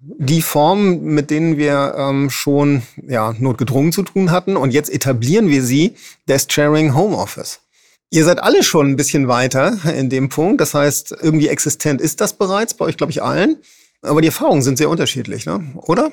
die 0.00 0.42
Formen, 0.42 1.04
mit 1.04 1.30
denen 1.30 1.56
wir 1.56 1.94
ähm, 1.96 2.30
schon 2.30 2.82
ja, 3.06 3.32
notgedrungen 3.38 3.92
zu 3.92 4.02
tun 4.02 4.32
hatten. 4.32 4.56
Und 4.56 4.72
jetzt 4.72 4.92
etablieren 4.92 5.46
wir 5.50 5.62
sie, 5.62 5.94
Desk 6.28 6.50
Sharing 6.50 6.96
Homeoffice. 6.96 7.60
Ihr 8.10 8.24
seid 8.24 8.42
alle 8.42 8.64
schon 8.64 8.88
ein 8.88 8.96
bisschen 8.96 9.28
weiter 9.28 9.78
in 9.96 10.10
dem 10.10 10.30
Punkt. 10.30 10.60
Das 10.60 10.74
heißt, 10.74 11.14
irgendwie 11.22 11.46
existent 11.46 12.00
ist 12.00 12.20
das 12.20 12.32
bereits 12.32 12.74
bei 12.74 12.86
euch, 12.86 12.96
glaube 12.96 13.12
ich, 13.12 13.22
allen. 13.22 13.58
Aber 14.02 14.20
die 14.20 14.28
Erfahrungen 14.28 14.62
sind 14.62 14.78
sehr 14.78 14.88
unterschiedlich, 14.88 15.46
ne? 15.46 15.72
oder? 15.74 16.10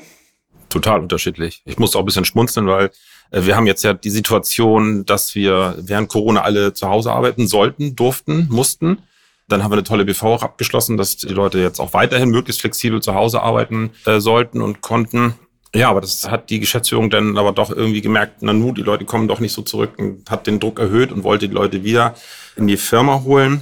Total 0.69 0.99
unterschiedlich. 0.99 1.61
Ich 1.65 1.79
muss 1.79 1.95
auch 1.95 2.01
ein 2.01 2.05
bisschen 2.05 2.25
schmunzeln, 2.25 2.67
weil 2.67 2.91
äh, 3.31 3.45
wir 3.45 3.55
haben 3.55 3.67
jetzt 3.67 3.83
ja 3.83 3.93
die 3.93 4.09
Situation, 4.09 5.05
dass 5.05 5.35
wir 5.35 5.75
während 5.79 6.09
Corona 6.09 6.41
alle 6.41 6.73
zu 6.73 6.89
Hause 6.89 7.11
arbeiten 7.11 7.47
sollten, 7.47 7.95
durften, 7.95 8.47
mussten. 8.49 8.99
Dann 9.47 9.63
haben 9.63 9.71
wir 9.71 9.75
eine 9.77 9.83
tolle 9.83 10.03
BV 10.03 10.23
auch 10.23 10.43
abgeschlossen, 10.43 10.97
dass 10.97 11.15
die 11.17 11.27
Leute 11.27 11.59
jetzt 11.59 11.79
auch 11.79 11.93
weiterhin 11.93 12.29
möglichst 12.29 12.59
flexibel 12.59 13.01
zu 13.01 13.15
Hause 13.15 13.41
arbeiten 13.41 13.91
äh, 14.05 14.19
sollten 14.19 14.61
und 14.61 14.81
konnten. 14.81 15.35
Ja, 15.73 15.89
aber 15.89 16.01
das 16.01 16.29
hat 16.29 16.49
die 16.49 16.59
Geschäftsführung 16.59 17.09
dann 17.09 17.37
aber 17.37 17.53
doch 17.53 17.69
irgendwie 17.69 18.01
gemerkt, 18.01 18.37
na 18.41 18.51
nu, 18.51 18.73
die 18.73 18.81
Leute 18.81 19.05
kommen 19.05 19.27
doch 19.27 19.39
nicht 19.39 19.53
so 19.53 19.61
zurück 19.61 19.93
und 19.97 20.29
hat 20.29 20.47
den 20.47 20.59
Druck 20.59 20.79
erhöht 20.79 21.11
und 21.11 21.23
wollte 21.23 21.47
die 21.47 21.53
Leute 21.53 21.83
wieder 21.83 22.15
in 22.55 22.67
die 22.67 22.77
Firma 22.77 23.21
holen. 23.23 23.61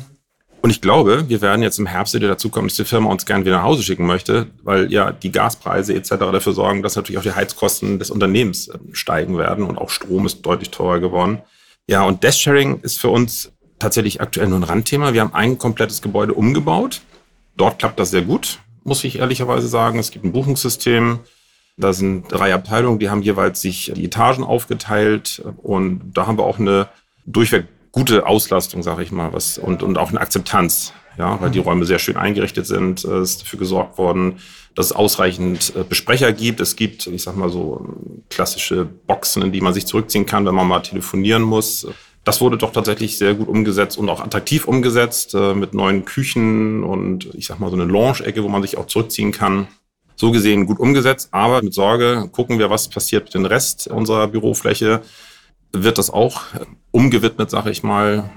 Und 0.66 0.72
ich 0.72 0.82
glaube, 0.82 1.30
wir 1.30 1.42
werden 1.42 1.62
jetzt 1.62 1.78
im 1.78 1.86
Herbst 1.86 2.16
wieder 2.16 2.28
dazu 2.28 2.50
kommen, 2.50 2.70
dass 2.70 2.76
die 2.76 2.86
Firma 2.86 3.12
uns 3.12 3.28
gerne 3.28 3.46
wieder 3.46 3.58
nach 3.58 3.64
Hause 3.66 3.84
schicken 3.84 4.08
möchte, 4.08 4.48
weil 4.64 4.92
ja 4.92 5.12
die 5.12 5.32
Gaspreise 5.32 5.94
etc. 5.94 6.10
dafür 6.18 6.54
sorgen, 6.54 6.82
dass 6.82 6.96
natürlich 6.96 7.20
auch 7.20 7.24
die 7.24 7.34
Heizkosten 7.34 8.00
des 8.00 8.10
Unternehmens 8.10 8.70
äh, 8.70 8.80
steigen 8.92 9.38
werden 9.38 9.64
und 9.64 9.78
auch 9.78 9.92
Strom 9.92 10.26
ist 10.26 10.42
deutlich 10.42 10.72
teurer 10.72 11.00
geworden. 11.00 11.44
Ja, 11.86 12.02
und 12.02 12.24
Desk-Sharing 12.24 12.80
ist 12.80 13.00
für 13.00 13.10
uns 13.10 13.52
tatsächlich 13.78 14.22
aktuell 14.22 14.48
nur 14.48 14.58
ein 14.58 14.64
Randthema. 14.64 15.14
Wir 15.14 15.22
haben 15.22 15.36
ein 15.36 15.60
komplettes 15.60 16.02
Gebäude 16.02 16.34
umgebaut. 16.34 17.02
Dort 17.58 17.78
klappt 17.78 18.00
das 18.00 18.10
sehr 18.10 18.24
gut, 18.24 18.58
muss 18.84 19.04
ich 19.04 19.20
ehrlicherweise 19.20 19.68
sagen. 19.68 20.00
Es 20.00 20.10
gibt 20.10 20.26
ein 20.26 20.32
Buchungssystem. 20.32 21.20
Da 21.78 21.94
sind 21.94 22.32
drei 22.32 22.56
Abteilungen, 22.56 22.98
die 22.98 23.12
haben 23.12 23.22
jeweils 23.22 23.62
sich 23.62 23.92
die 23.96 24.06
Etagen 24.06 24.44
aufgeteilt 24.44 25.44
und 25.58 26.14
da 26.16 26.26
haben 26.26 26.40
wir 26.40 26.44
auch 26.44 26.58
eine 26.58 26.88
durchweg 27.28 27.68
gute 27.96 28.28
Auslastung, 28.28 28.84
sage 28.84 29.04
ich 29.04 29.12
mal, 29.12 29.32
was 29.32 29.58
und, 29.58 29.82
und 29.82 29.98
auch 29.98 30.10
eine 30.10 30.20
Akzeptanz, 30.20 30.94
ja, 31.18 31.40
weil 31.40 31.50
die 31.50 31.60
Räume 31.60 31.86
sehr 31.86 31.98
schön 31.98 32.18
eingerichtet 32.18 32.68
sind. 32.68 33.06
Es 33.06 33.32
ist 33.32 33.44
dafür 33.44 33.58
gesorgt 33.58 33.98
worden, 33.98 34.40
dass 34.76 34.88
es 34.88 34.92
ausreichend 34.92 35.74
äh, 35.78 35.84
Besprecher 35.88 36.34
gibt. 36.34 36.60
Es 36.60 36.76
gibt, 36.76 37.08
ich 37.08 37.24
sag 37.24 37.38
mal 37.38 37.50
so, 37.50 37.88
klassische 38.30 38.84
Boxen, 38.84 39.44
in 39.44 39.54
die 39.54 39.62
man 39.62 39.74
sich 39.74 39.86
zurückziehen 39.86 40.26
kann, 40.26 40.46
wenn 40.46 40.54
man 40.54 40.68
mal 40.68 40.82
telefonieren 40.82 41.42
muss. 41.42 41.88
Das 42.26 42.42
wurde 42.42 42.58
doch 42.58 42.74
tatsächlich 42.74 43.18
sehr 43.18 43.34
gut 43.34 43.48
umgesetzt 43.48 43.98
und 43.98 44.10
auch 44.10 44.20
attraktiv 44.20 44.68
umgesetzt 44.68 45.34
äh, 45.34 45.54
mit 45.54 45.74
neuen 45.74 46.04
Küchen 46.04 46.84
und 46.84 47.34
ich 47.34 47.46
sag 47.46 47.62
mal 47.62 47.70
so 47.70 47.78
eine 47.78 47.86
Lounge-Ecke, 47.86 48.44
wo 48.44 48.50
man 48.50 48.62
sich 48.62 48.78
auch 48.78 48.88
zurückziehen 48.88 49.32
kann. 49.32 49.68
So 50.18 50.32
gesehen 50.32 50.66
gut 50.66 50.80
umgesetzt, 50.80 51.30
aber 51.32 51.62
mit 51.62 51.74
Sorge 51.74 52.28
gucken 52.32 52.60
wir, 52.60 52.70
was 52.70 52.90
passiert 52.90 53.26
mit 53.26 53.34
dem 53.36 53.46
Rest 53.46 53.88
unserer 53.88 54.28
Bürofläche. 54.28 55.02
Wird 55.72 55.98
das 55.98 56.10
auch 56.10 56.42
umgewidmet, 56.92 57.50
sage 57.50 57.70
ich 57.70 57.84
mal. 57.84 58.30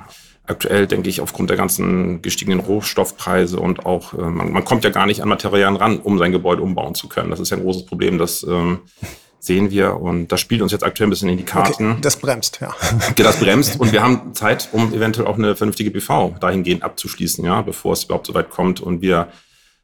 Aktuell 0.44 0.86
denke 0.86 1.10
ich 1.10 1.20
aufgrund 1.20 1.50
der 1.50 1.58
ganzen 1.58 2.22
gestiegenen 2.22 2.60
Rohstoffpreise 2.60 3.60
und 3.60 3.84
auch, 3.84 4.14
äh, 4.14 4.22
man, 4.22 4.50
man 4.50 4.64
kommt 4.64 4.82
ja 4.82 4.90
gar 4.90 5.04
nicht 5.04 5.20
an 5.20 5.28
Materialien 5.28 5.76
ran, 5.76 5.98
um 5.98 6.18
sein 6.18 6.32
Gebäude 6.32 6.62
umbauen 6.62 6.94
zu 6.94 7.06
können. 7.08 7.30
Das 7.30 7.38
ist 7.38 7.50
ja 7.50 7.58
ein 7.58 7.62
großes 7.62 7.84
Problem, 7.84 8.16
das 8.16 8.44
ähm, 8.44 8.80
sehen 9.40 9.70
wir 9.70 10.00
und 10.00 10.28
das 10.28 10.40
spielt 10.40 10.62
uns 10.62 10.72
jetzt 10.72 10.84
aktuell 10.84 11.06
ein 11.06 11.10
bisschen 11.10 11.28
in 11.28 11.36
die 11.36 11.44
Karten. 11.44 11.92
Okay, 11.92 12.00
das 12.00 12.16
bremst, 12.16 12.60
ja. 12.60 12.74
das 13.16 13.38
bremst 13.38 13.78
und 13.78 13.92
wir 13.92 14.02
haben 14.02 14.34
Zeit, 14.34 14.70
um 14.72 14.92
eventuell 14.92 15.26
auch 15.26 15.36
eine 15.36 15.54
vernünftige 15.54 15.90
BV 15.90 16.36
dahingehend 16.40 16.82
abzuschließen, 16.82 17.44
ja, 17.44 17.62
bevor 17.62 17.92
es 17.92 18.04
überhaupt 18.04 18.26
so 18.26 18.34
weit 18.34 18.50
kommt 18.50 18.80
und 18.80 19.02
wir 19.02 19.28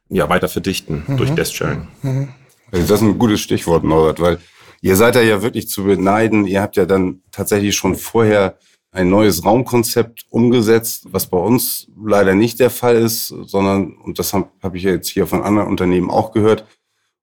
ja 0.09 0.29
weiter 0.29 0.49
verdichten 0.49 1.03
mhm. 1.07 1.17
durch 1.17 1.31
Desk 1.31 1.53
Sharing. 1.53 1.87
Mhm. 2.01 2.29
Also 2.71 2.87
das 2.87 3.01
ist 3.01 3.07
ein 3.07 3.19
gutes 3.19 3.41
Stichwort, 3.41 3.83
Norbert, 3.83 4.19
weil 4.19 4.39
ihr 4.81 4.95
seid 4.95 5.15
ja 5.15 5.41
wirklich 5.41 5.67
zu 5.69 5.83
beneiden. 5.83 6.45
Ihr 6.45 6.61
habt 6.61 6.75
ja 6.75 6.85
dann 6.85 7.21
tatsächlich 7.31 7.75
schon 7.75 7.95
vorher 7.95 8.57
ein 8.91 9.09
neues 9.09 9.43
Raumkonzept 9.43 10.25
umgesetzt, 10.29 11.07
was 11.11 11.27
bei 11.27 11.37
uns 11.37 11.87
leider 12.01 12.33
nicht 12.33 12.59
der 12.59 12.69
Fall 12.69 12.95
ist, 12.95 13.27
sondern, 13.27 13.97
und 13.97 14.19
das 14.19 14.33
habe 14.33 14.47
hab 14.61 14.73
ich 14.73 14.83
ja 14.83 14.91
jetzt 14.91 15.09
hier 15.09 15.27
von 15.27 15.43
anderen 15.43 15.67
Unternehmen 15.67 16.09
auch 16.09 16.31
gehört, 16.31 16.65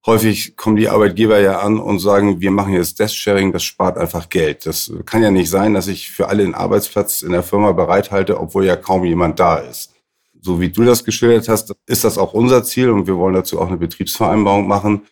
häufig 0.05 0.57
kommen 0.57 0.77
die 0.77 0.89
Arbeitgeber 0.89 1.41
ja 1.41 1.61
an 1.61 1.79
und 1.79 1.99
sagen, 1.99 2.41
wir 2.41 2.51
machen 2.51 2.75
jetzt 2.75 2.99
Desk-Sharing, 2.99 3.53
das 3.53 3.63
spart 3.63 3.97
einfach 3.97 4.29
Geld. 4.29 4.67
Das 4.67 4.93
kann 5.07 5.23
ja 5.23 5.31
nicht 5.31 5.49
sein, 5.49 5.75
dass 5.75 5.89
ich 5.89 6.11
für 6.11 6.29
alle 6.29 6.43
einen 6.43 6.55
Arbeitsplatz 6.55 7.23
in 7.23 7.33
der 7.33 7.43
Firma 7.43 7.73
bereithalte, 7.73 8.39
obwohl 8.39 8.67
ja 8.67 8.77
kaum 8.77 9.05
jemand 9.05 9.39
da 9.41 9.57
ist. 9.57 9.95
So 10.41 10.61
wie 10.61 10.71
du 10.71 10.85
das 10.85 11.05
geschildert 11.05 11.49
hast, 11.49 11.75
ist 11.87 12.05
das 12.05 12.19
auch 12.19 12.35
unser 12.35 12.65
Ziel 12.65 12.91
und 12.91 13.07
wir 13.07 13.17
wollen 13.17 13.35
dazu 13.35 13.61
auch 13.61 13.69
eine 13.69 13.77
Betriebsvereinbarung 13.77 14.67
machen. 14.67 15.03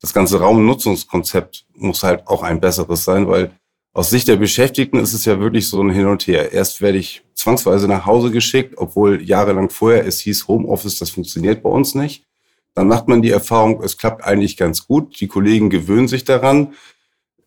Das 0.00 0.12
ganze 0.12 0.40
Raumnutzungskonzept 0.40 1.66
muss 1.74 2.02
halt 2.02 2.26
auch 2.26 2.42
ein 2.42 2.60
besseres 2.60 3.04
sein, 3.04 3.28
weil 3.28 3.52
aus 3.92 4.10
Sicht 4.10 4.28
der 4.28 4.36
Beschäftigten 4.36 4.98
ist 4.98 5.14
es 5.14 5.24
ja 5.24 5.40
wirklich 5.40 5.68
so 5.68 5.80
ein 5.80 5.88
Hin 5.88 6.06
und 6.06 6.26
Her. 6.26 6.52
Erst 6.52 6.82
werde 6.82 6.98
ich 6.98 7.22
zwangsweise 7.32 7.88
nach 7.88 8.04
Hause 8.04 8.30
geschickt, 8.30 8.74
obwohl 8.76 9.22
jahrelang 9.22 9.70
vorher 9.70 10.06
es 10.06 10.20
hieß, 10.20 10.48
Homeoffice, 10.48 10.98
das 10.98 11.08
funktioniert 11.08 11.62
bei 11.62 11.70
uns 11.70 11.94
nicht. 11.94 12.26
Dann 12.74 12.88
macht 12.88 13.08
man 13.08 13.22
die 13.22 13.30
Erfahrung, 13.30 13.82
es 13.82 13.96
klappt 13.96 14.22
eigentlich 14.22 14.58
ganz 14.58 14.86
gut. 14.86 15.18
Die 15.20 15.28
Kollegen 15.28 15.70
gewöhnen 15.70 16.08
sich 16.08 16.24
daran. 16.24 16.74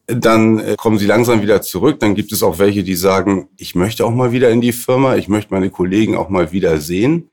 Dann 0.07 0.57
äh, 0.57 0.75
kommen 0.75 0.97
sie 0.97 1.05
langsam 1.05 1.43
wieder 1.43 1.61
zurück. 1.61 1.99
Dann 1.99 2.15
gibt 2.15 2.31
es 2.31 2.41
auch 2.41 2.57
welche, 2.57 2.83
die 2.83 2.95
sagen, 2.95 3.47
ich 3.55 3.75
möchte 3.75 4.03
auch 4.03 4.11
mal 4.11 4.31
wieder 4.31 4.49
in 4.49 4.59
die 4.59 4.71
Firma. 4.71 5.17
Ich 5.17 5.27
möchte 5.27 5.53
meine 5.53 5.69
Kollegen 5.69 6.17
auch 6.17 6.29
mal 6.29 6.51
wieder 6.51 6.81
sehen. 6.81 7.28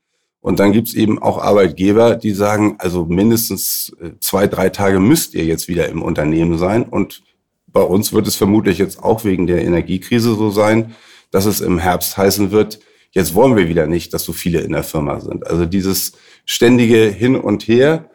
Und 0.47 0.59
dann 0.59 0.71
gibt 0.71 0.87
es 0.87 0.93
eben 0.93 1.21
auch 1.21 1.39
Arbeitgeber, 1.39 2.15
die 2.15 2.31
sagen, 2.31 2.77
also 2.79 3.03
mindestens 3.03 3.91
äh, 3.99 4.11
zwei, 4.21 4.47
drei 4.47 4.69
Tage 4.69 5.01
müsst 5.01 5.33
ihr 5.33 5.43
jetzt 5.43 5.67
wieder 5.67 5.89
im 5.89 6.01
Unternehmen 6.01 6.57
sein. 6.57 6.83
Und 6.83 7.21
bei 7.67 7.81
uns 7.81 8.13
wird 8.13 8.27
es 8.27 8.37
vermutlich 8.37 8.77
jetzt 8.77 9.03
auch 9.03 9.25
wegen 9.25 9.45
der 9.45 9.61
Energiekrise 9.61 10.35
so 10.35 10.49
sein, 10.49 10.95
dass 11.31 11.43
es 11.43 11.59
im 11.59 11.79
Herbst 11.79 12.15
heißen 12.15 12.51
wird, 12.51 12.79
jetzt 13.11 13.35
wollen 13.35 13.57
wir 13.57 13.67
wieder 13.67 13.87
nicht, 13.87 14.13
dass 14.13 14.23
so 14.23 14.31
viele 14.31 14.61
in 14.61 14.71
der 14.71 14.85
Firma 14.85 15.19
sind. 15.19 15.45
Also 15.45 15.65
dieses 15.65 16.13
ständige 16.45 17.09
Hin 17.09 17.35
und 17.35 17.67
Her. 17.67 18.09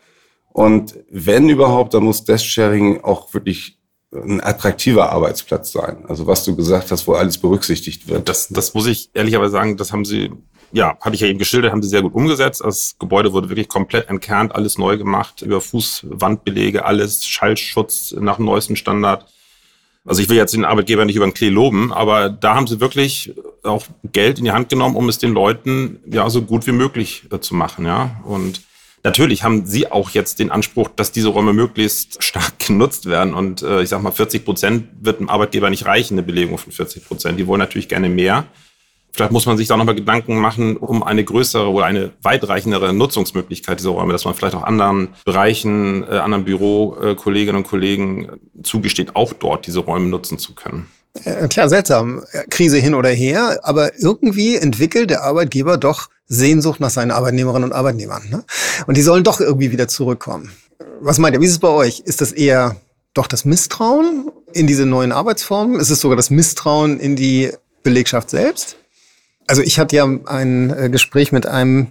Und 0.54 0.94
wenn 1.10 1.50
überhaupt, 1.50 1.92
dann 1.92 2.04
muss 2.04 2.24
Desk-Sharing 2.24 3.02
auch 3.04 3.34
wirklich 3.34 3.76
ein 4.10 4.42
attraktiver 4.42 5.12
Arbeitsplatz 5.12 5.70
sein. 5.72 6.06
Also 6.08 6.26
was 6.26 6.44
du 6.46 6.56
gesagt 6.56 6.92
hast, 6.92 7.06
wo 7.06 7.12
alles 7.12 7.36
berücksichtigt 7.36 8.08
wird. 8.08 8.26
Das, 8.26 8.48
das 8.48 8.72
muss 8.72 8.86
ich 8.86 9.10
ehrlicherweise 9.12 9.52
sagen, 9.52 9.76
das 9.76 9.92
haben 9.92 10.06
sie, 10.06 10.30
ja, 10.72 10.96
hatte 11.00 11.14
ich 11.14 11.20
ja 11.20 11.28
eben 11.28 11.38
geschildert, 11.38 11.72
haben 11.72 11.82
sie 11.82 11.88
sehr 11.88 12.02
gut 12.02 12.14
umgesetzt. 12.14 12.62
Das 12.64 12.96
Gebäude 12.98 13.32
wurde 13.32 13.48
wirklich 13.48 13.68
komplett 13.68 14.08
entkernt, 14.08 14.54
alles 14.54 14.78
neu 14.78 14.96
gemacht, 14.96 15.42
über 15.42 15.60
Fußwandbelege, 15.60 16.84
alles, 16.84 17.26
Schallschutz 17.26 18.14
nach 18.18 18.36
dem 18.36 18.46
neuesten 18.46 18.76
Standard. 18.76 19.26
Also 20.04 20.20
ich 20.20 20.28
will 20.28 20.36
jetzt 20.36 20.54
den 20.54 20.64
Arbeitgeber 20.64 21.04
nicht 21.04 21.16
über 21.16 21.26
den 21.26 21.34
Klee 21.34 21.50
loben, 21.50 21.92
aber 21.92 22.28
da 22.28 22.54
haben 22.56 22.66
sie 22.66 22.80
wirklich 22.80 23.34
auch 23.62 23.84
Geld 24.12 24.38
in 24.38 24.46
die 24.46 24.50
Hand 24.50 24.68
genommen, 24.68 24.96
um 24.96 25.08
es 25.08 25.18
den 25.18 25.32
Leuten 25.32 26.00
ja 26.06 26.28
so 26.28 26.42
gut 26.42 26.66
wie 26.66 26.72
möglich 26.72 27.24
äh, 27.30 27.38
zu 27.38 27.54
machen, 27.54 27.86
ja. 27.86 28.20
Und 28.24 28.62
natürlich 29.04 29.44
haben 29.44 29.66
sie 29.66 29.92
auch 29.92 30.10
jetzt 30.10 30.40
den 30.40 30.50
Anspruch, 30.50 30.88
dass 30.96 31.12
diese 31.12 31.28
Räume 31.28 31.52
möglichst 31.52 32.22
stark 32.24 32.58
genutzt 32.66 33.06
werden. 33.06 33.34
Und 33.34 33.62
äh, 33.62 33.82
ich 33.82 33.90
sag 33.90 34.02
mal, 34.02 34.10
40 34.10 34.44
Prozent 34.44 34.88
wird 35.00 35.20
dem 35.20 35.28
Arbeitgeber 35.28 35.70
nicht 35.70 35.86
reichen, 35.86 36.14
eine 36.14 36.22
Belegung 36.22 36.58
von 36.58 36.72
40 36.72 37.06
Prozent. 37.06 37.38
Die 37.38 37.46
wollen 37.46 37.60
natürlich 37.60 37.88
gerne 37.88 38.08
mehr. 38.08 38.46
Vielleicht 39.14 39.32
muss 39.32 39.46
man 39.46 39.58
sich 39.58 39.68
da 39.68 39.76
nochmal 39.76 39.94
Gedanken 39.94 40.38
machen 40.38 40.76
um 40.76 41.02
eine 41.02 41.22
größere 41.22 41.70
oder 41.70 41.84
eine 41.84 42.12
weitreichendere 42.22 42.94
Nutzungsmöglichkeit 42.94 43.78
dieser 43.78 43.90
Räume, 43.90 44.12
dass 44.12 44.24
man 44.24 44.34
vielleicht 44.34 44.54
auch 44.54 44.62
anderen 44.62 45.08
Bereichen, 45.24 46.02
äh, 46.04 46.16
anderen 46.16 46.44
Bürokolleginnen 46.44 47.56
und 47.56 47.68
Kollegen 47.68 48.28
zugesteht, 48.62 49.14
auch 49.14 49.32
dort 49.34 49.66
diese 49.66 49.80
Räume 49.80 50.06
nutzen 50.06 50.38
zu 50.38 50.54
können. 50.54 50.86
Äh, 51.24 51.46
klar, 51.48 51.68
seltsam. 51.68 52.22
Krise 52.50 52.78
hin 52.78 52.94
oder 52.94 53.10
her, 53.10 53.60
aber 53.62 53.98
irgendwie 53.98 54.56
entwickelt 54.56 55.10
der 55.10 55.22
Arbeitgeber 55.22 55.76
doch 55.76 56.08
Sehnsucht 56.26 56.80
nach 56.80 56.90
seinen 56.90 57.10
Arbeitnehmerinnen 57.10 57.70
und 57.70 57.76
Arbeitnehmern. 57.76 58.22
Ne? 58.30 58.44
Und 58.86 58.96
die 58.96 59.02
sollen 59.02 59.24
doch 59.24 59.40
irgendwie 59.40 59.70
wieder 59.70 59.88
zurückkommen. 59.88 60.52
Was 61.00 61.18
meint 61.18 61.34
ihr, 61.34 61.40
wie 61.40 61.46
ist 61.46 61.52
es 61.52 61.58
bei 61.58 61.68
euch? 61.68 62.00
Ist 62.00 62.22
das 62.22 62.32
eher 62.32 62.76
doch 63.12 63.26
das 63.26 63.44
Misstrauen 63.44 64.30
in 64.54 64.66
diese 64.66 64.86
neuen 64.86 65.12
Arbeitsformen? 65.12 65.78
Ist 65.78 65.90
es 65.90 66.00
sogar 66.00 66.16
das 66.16 66.30
Misstrauen 66.30 66.98
in 66.98 67.16
die 67.16 67.50
Belegschaft 67.82 68.30
selbst? 68.30 68.76
Also 69.46 69.62
ich 69.62 69.78
hatte 69.78 69.96
ja 69.96 70.04
ein 70.04 70.70
äh, 70.70 70.88
Gespräch 70.88 71.32
mit 71.32 71.46
einem 71.46 71.88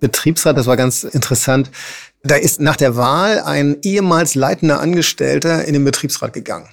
Betriebsrat, 0.00 0.56
das 0.56 0.66
war 0.66 0.76
ganz 0.76 1.04
interessant. 1.04 1.70
Da 2.22 2.36
ist 2.36 2.60
nach 2.60 2.76
der 2.76 2.96
Wahl 2.96 3.40
ein 3.40 3.76
ehemals 3.82 4.34
leitender 4.34 4.80
Angestellter 4.80 5.64
in 5.64 5.74
den 5.74 5.84
Betriebsrat 5.84 6.32
gegangen. 6.32 6.68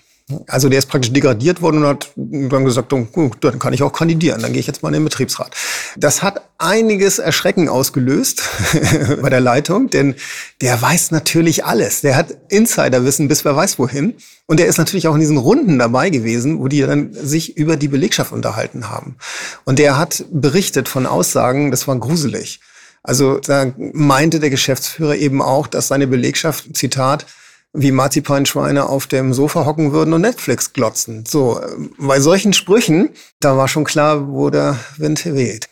Also 0.47 0.69
der 0.69 0.79
ist 0.79 0.87
praktisch 0.87 1.11
degradiert 1.11 1.61
worden 1.61 1.83
und 1.83 1.87
hat 1.87 2.11
dann 2.15 2.63
gesagt, 2.63 2.89
gut, 2.89 3.37
dann 3.41 3.59
kann 3.59 3.73
ich 3.73 3.83
auch 3.83 3.91
kandidieren, 3.91 4.41
dann 4.41 4.53
gehe 4.53 4.59
ich 4.59 4.67
jetzt 4.67 4.81
mal 4.81 4.89
in 4.89 4.93
den 4.93 5.03
Betriebsrat. 5.03 5.53
Das 5.97 6.23
hat 6.23 6.41
einiges 6.57 7.19
Erschrecken 7.19 7.67
ausgelöst 7.67 8.43
bei 9.21 9.29
der 9.29 9.41
Leitung, 9.41 9.89
denn 9.89 10.15
der 10.61 10.81
weiß 10.81 11.11
natürlich 11.11 11.65
alles. 11.65 12.01
Der 12.01 12.15
hat 12.15 12.37
Insiderwissen 12.49 13.27
bis 13.27 13.43
wer 13.43 13.55
weiß 13.55 13.79
wohin. 13.79 14.15
Und 14.45 14.59
der 14.59 14.67
ist 14.67 14.77
natürlich 14.77 15.07
auch 15.07 15.15
in 15.15 15.21
diesen 15.21 15.37
Runden 15.37 15.79
dabei 15.79 16.09
gewesen, 16.09 16.59
wo 16.59 16.67
die 16.67 16.81
dann 16.81 17.13
sich 17.13 17.57
über 17.57 17.75
die 17.75 17.87
Belegschaft 17.87 18.31
unterhalten 18.31 18.89
haben. 18.89 19.17
Und 19.65 19.79
der 19.79 19.97
hat 19.97 20.25
berichtet 20.31 20.87
von 20.87 21.05
Aussagen, 21.05 21.71
das 21.71 21.87
war 21.87 21.97
gruselig. 21.97 22.59
Also 23.03 23.39
da 23.39 23.73
meinte 23.77 24.39
der 24.39 24.49
Geschäftsführer 24.49 25.15
eben 25.15 25.41
auch, 25.41 25.67
dass 25.67 25.87
seine 25.87 26.07
Belegschaft, 26.07 26.75
Zitat, 26.77 27.25
wie 27.73 27.91
Marzipanschweine 27.91 28.87
auf 28.87 29.07
dem 29.07 29.33
Sofa 29.33 29.65
hocken 29.65 29.93
würden 29.93 30.13
und 30.13 30.21
Netflix 30.21 30.73
glotzen. 30.73 31.23
So, 31.27 31.59
äh, 31.59 31.67
bei 31.97 32.19
solchen 32.19 32.53
Sprüchen, 32.53 33.09
da 33.39 33.57
war 33.57 33.67
schon 33.67 33.85
klar, 33.85 34.27
wo 34.27 34.49
der 34.49 34.77
Wind 34.97 35.25
weht. 35.25 35.70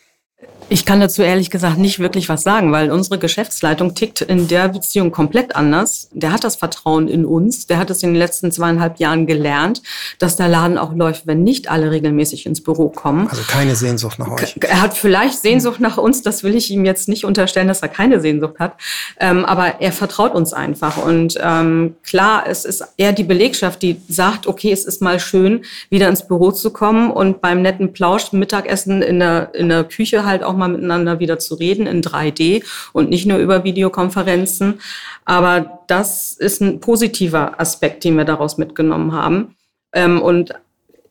Ich 0.71 0.85
kann 0.85 0.99
dazu 0.99 1.23
ehrlich 1.23 1.49
gesagt 1.49 1.79
nicht 1.79 1.97
wirklich 1.97 2.29
was 2.29 2.43
sagen, 2.43 2.71
weil 2.71 2.91
unsere 2.91 3.17
Geschäftsleitung 3.17 3.95
tickt 3.95 4.21
in 4.21 4.47
der 4.47 4.67
Beziehung 4.67 5.09
komplett 5.09 5.55
anders. 5.55 6.09
Der 6.11 6.31
hat 6.31 6.43
das 6.43 6.57
Vertrauen 6.57 7.07
in 7.07 7.25
uns. 7.25 7.65
Der 7.65 7.79
hat 7.79 7.89
es 7.89 8.03
in 8.03 8.09
den 8.09 8.19
letzten 8.19 8.51
zweieinhalb 8.51 8.99
Jahren 8.99 9.25
gelernt, 9.25 9.81
dass 10.19 10.35
der 10.35 10.47
Laden 10.47 10.77
auch 10.77 10.93
läuft, 10.93 11.25
wenn 11.25 11.43
nicht 11.43 11.71
alle 11.71 11.89
regelmäßig 11.89 12.45
ins 12.45 12.61
Büro 12.61 12.89
kommen. 12.89 13.27
Also 13.27 13.41
keine 13.47 13.75
Sehnsucht 13.75 14.19
nach 14.19 14.29
euch. 14.29 14.57
Er 14.61 14.81
hat 14.81 14.95
vielleicht 14.95 15.41
Sehnsucht 15.41 15.79
nach 15.79 15.97
uns. 15.97 16.21
Das 16.21 16.43
will 16.43 16.55
ich 16.55 16.69
ihm 16.69 16.85
jetzt 16.85 17.09
nicht 17.09 17.25
unterstellen, 17.25 17.67
dass 17.67 17.81
er 17.81 17.89
keine 17.89 18.21
Sehnsucht 18.21 18.59
hat. 18.59 18.73
Ähm, 19.19 19.45
aber 19.45 19.81
er 19.81 19.91
vertraut 19.91 20.35
uns 20.35 20.53
einfach. 20.53 20.97
Und 20.97 21.35
ähm, 21.41 21.95
klar, 22.03 22.43
es 22.47 22.65
ist 22.65 22.83
eher 22.95 23.13
die 23.13 23.23
Belegschaft, 23.23 23.81
die 23.81 23.99
sagt, 24.07 24.45
okay, 24.45 24.71
es 24.71 24.85
ist 24.85 25.01
mal 25.01 25.19
schön, 25.19 25.63
wieder 25.89 26.09
ins 26.09 26.27
Büro 26.27 26.51
zu 26.51 26.69
kommen 26.69 27.09
und 27.09 27.41
beim 27.41 27.63
netten 27.63 27.91
Plausch 27.91 28.33
Mittagessen 28.33 29.01
in 29.01 29.17
der, 29.17 29.55
in 29.55 29.69
der 29.69 29.83
Küche 29.83 30.25
halt 30.25 30.43
auch 30.43 30.58
mal 30.59 30.69
miteinander 30.69 31.19
wieder 31.19 31.39
zu 31.39 31.55
reden 31.55 31.87
in 31.87 32.01
3D 32.01 32.63
und 32.93 33.09
nicht 33.09 33.25
nur 33.25 33.39
über 33.39 33.63
Videokonferenzen. 33.63 34.79
Aber 35.25 35.79
das 35.87 36.33
ist 36.33 36.61
ein 36.61 36.79
positiver 36.79 37.59
Aspekt, 37.59 38.03
den 38.03 38.15
wir 38.17 38.25
daraus 38.25 38.57
mitgenommen 38.57 39.13
haben. 39.13 39.55
Ähm, 39.93 40.21
und 40.21 40.53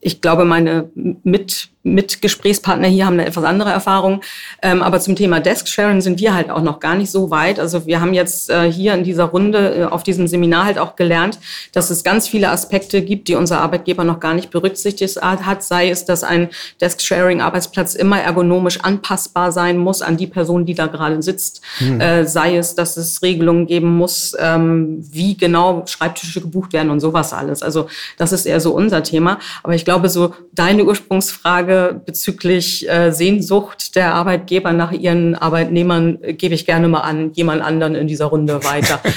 ich 0.01 0.21
glaube, 0.21 0.45
meine 0.45 0.89
mit 1.23 1.69
Mitgesprächspartner 1.83 2.87
hier 2.87 3.05
haben 3.05 3.13
eine 3.13 3.25
etwas 3.25 3.45
andere 3.45 3.69
Erfahrung. 3.71 4.21
Ähm, 4.61 4.81
aber 4.81 4.99
zum 4.99 5.15
Thema 5.15 5.39
Desk-Sharing 5.39 6.01
sind 6.01 6.19
wir 6.19 6.33
halt 6.33 6.49
auch 6.49 6.61
noch 6.61 6.79
gar 6.81 6.95
nicht 6.95 7.09
so 7.09 7.31
weit. 7.31 7.59
Also 7.59 7.85
wir 7.85 8.01
haben 8.01 8.13
jetzt 8.13 8.49
äh, 8.49 8.69
hier 8.69 8.93
in 8.93 9.05
dieser 9.05 9.25
Runde 9.25 9.75
äh, 9.75 9.83
auf 9.85 10.03
diesem 10.03 10.27
Seminar 10.27 10.65
halt 10.65 10.77
auch 10.77 10.97
gelernt, 10.97 11.39
dass 11.71 11.89
es 11.89 12.03
ganz 12.03 12.27
viele 12.27 12.49
Aspekte 12.49 13.01
gibt, 13.01 13.29
die 13.29 13.35
unser 13.35 13.61
Arbeitgeber 13.61 14.03
noch 14.03 14.19
gar 14.19 14.33
nicht 14.33 14.49
berücksichtigt 14.49 15.19
hat. 15.21 15.63
Sei 15.63 15.89
es, 15.89 16.03
dass 16.03 16.23
ein 16.23 16.49
Desk-Sharing-Arbeitsplatz 16.81 17.95
immer 17.95 18.19
ergonomisch 18.19 18.81
anpassbar 18.81 19.51
sein 19.53 19.77
muss 19.77 20.01
an 20.01 20.17
die 20.17 20.27
Person, 20.27 20.65
die 20.65 20.73
da 20.73 20.87
gerade 20.87 21.21
sitzt. 21.21 21.61
Hm. 21.77 22.01
Äh, 22.01 22.25
sei 22.25 22.57
es, 22.57 22.75
dass 22.75 22.97
es 22.97 23.21
Regelungen 23.21 23.67
geben 23.67 23.95
muss, 23.97 24.35
ähm, 24.37 24.97
wie 24.99 25.37
genau 25.37 25.85
Schreibtische 25.85 26.41
gebucht 26.41 26.73
werden 26.73 26.89
und 26.89 26.99
sowas 26.99 27.31
alles. 27.31 27.63
Also 27.63 27.87
das 28.17 28.33
ist 28.33 28.45
eher 28.45 28.59
so 28.59 28.73
unser 28.73 29.01
Thema. 29.03 29.39
Aber 29.63 29.75
ich 29.75 29.85
glaube, 29.85 30.09
so 30.09 30.33
deine 30.53 30.83
Ursprungsfrage, 30.83 31.78
Frage 31.79 32.01
bezüglich 32.05 32.89
äh, 32.89 33.11
Sehnsucht 33.11 33.95
der 33.95 34.13
Arbeitgeber 34.13 34.73
nach 34.73 34.91
ihren 34.91 35.35
Arbeitnehmern 35.35 36.19
äh, 36.21 36.33
gebe 36.33 36.55
ich 36.55 36.65
gerne 36.65 36.87
mal 36.87 37.01
an 37.01 37.31
jemand 37.33 37.61
anderen 37.61 37.95
in 37.95 38.07
dieser 38.07 38.25
Runde 38.25 38.63
weiter. 38.63 39.01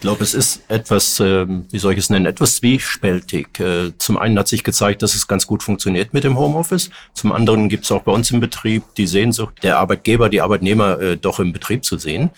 Ich 0.00 0.02
glaube, 0.02 0.22
es 0.22 0.32
ist 0.32 0.62
etwas, 0.68 1.18
äh, 1.18 1.44
wie 1.48 1.78
soll 1.80 1.94
ich 1.94 1.98
es 1.98 2.08
nennen, 2.08 2.24
etwas 2.24 2.54
zwiespältig. 2.54 3.58
Äh, 3.58 3.98
zum 3.98 4.16
einen 4.16 4.38
hat 4.38 4.46
sich 4.46 4.62
gezeigt, 4.62 5.02
dass 5.02 5.16
es 5.16 5.26
ganz 5.26 5.44
gut 5.44 5.64
funktioniert 5.64 6.14
mit 6.14 6.22
dem 6.22 6.38
Homeoffice. 6.38 6.90
Zum 7.14 7.32
anderen 7.32 7.68
gibt 7.68 7.82
es 7.82 7.90
auch 7.90 8.04
bei 8.04 8.12
uns 8.12 8.30
im 8.30 8.38
Betrieb 8.38 8.84
die 8.96 9.08
Sehnsucht 9.08 9.54
der 9.64 9.76
Arbeitgeber, 9.78 10.28
die 10.28 10.40
Arbeitnehmer 10.40 11.16
doch 11.16 11.40
im 11.40 11.52
Betrieb 11.52 11.84
zu 11.84 11.98
sehen. 11.98 12.30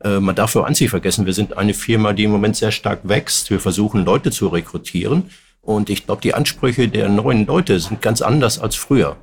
Man 0.00 0.36
darf 0.36 0.52
für 0.52 0.64
an 0.64 0.76
sich 0.76 0.90
vergessen, 0.90 1.26
wir 1.26 1.32
sind 1.32 1.58
eine 1.58 1.74
Firma, 1.74 2.12
die 2.12 2.22
im 2.22 2.30
Moment 2.30 2.54
sehr 2.54 2.70
stark 2.70 3.00
wächst. 3.02 3.50
Wir 3.50 3.58
versuchen, 3.58 4.04
Leute 4.04 4.30
zu 4.30 4.46
rekrutieren. 4.46 5.28
Und 5.68 5.90
ich 5.90 6.06
glaube, 6.06 6.22
die 6.22 6.32
Ansprüche 6.32 6.88
der 6.88 7.10
neuen 7.10 7.44
Leute 7.44 7.78
sind 7.78 8.00
ganz 8.00 8.22
anders 8.22 8.58
als 8.58 8.74
früher. 8.74 9.18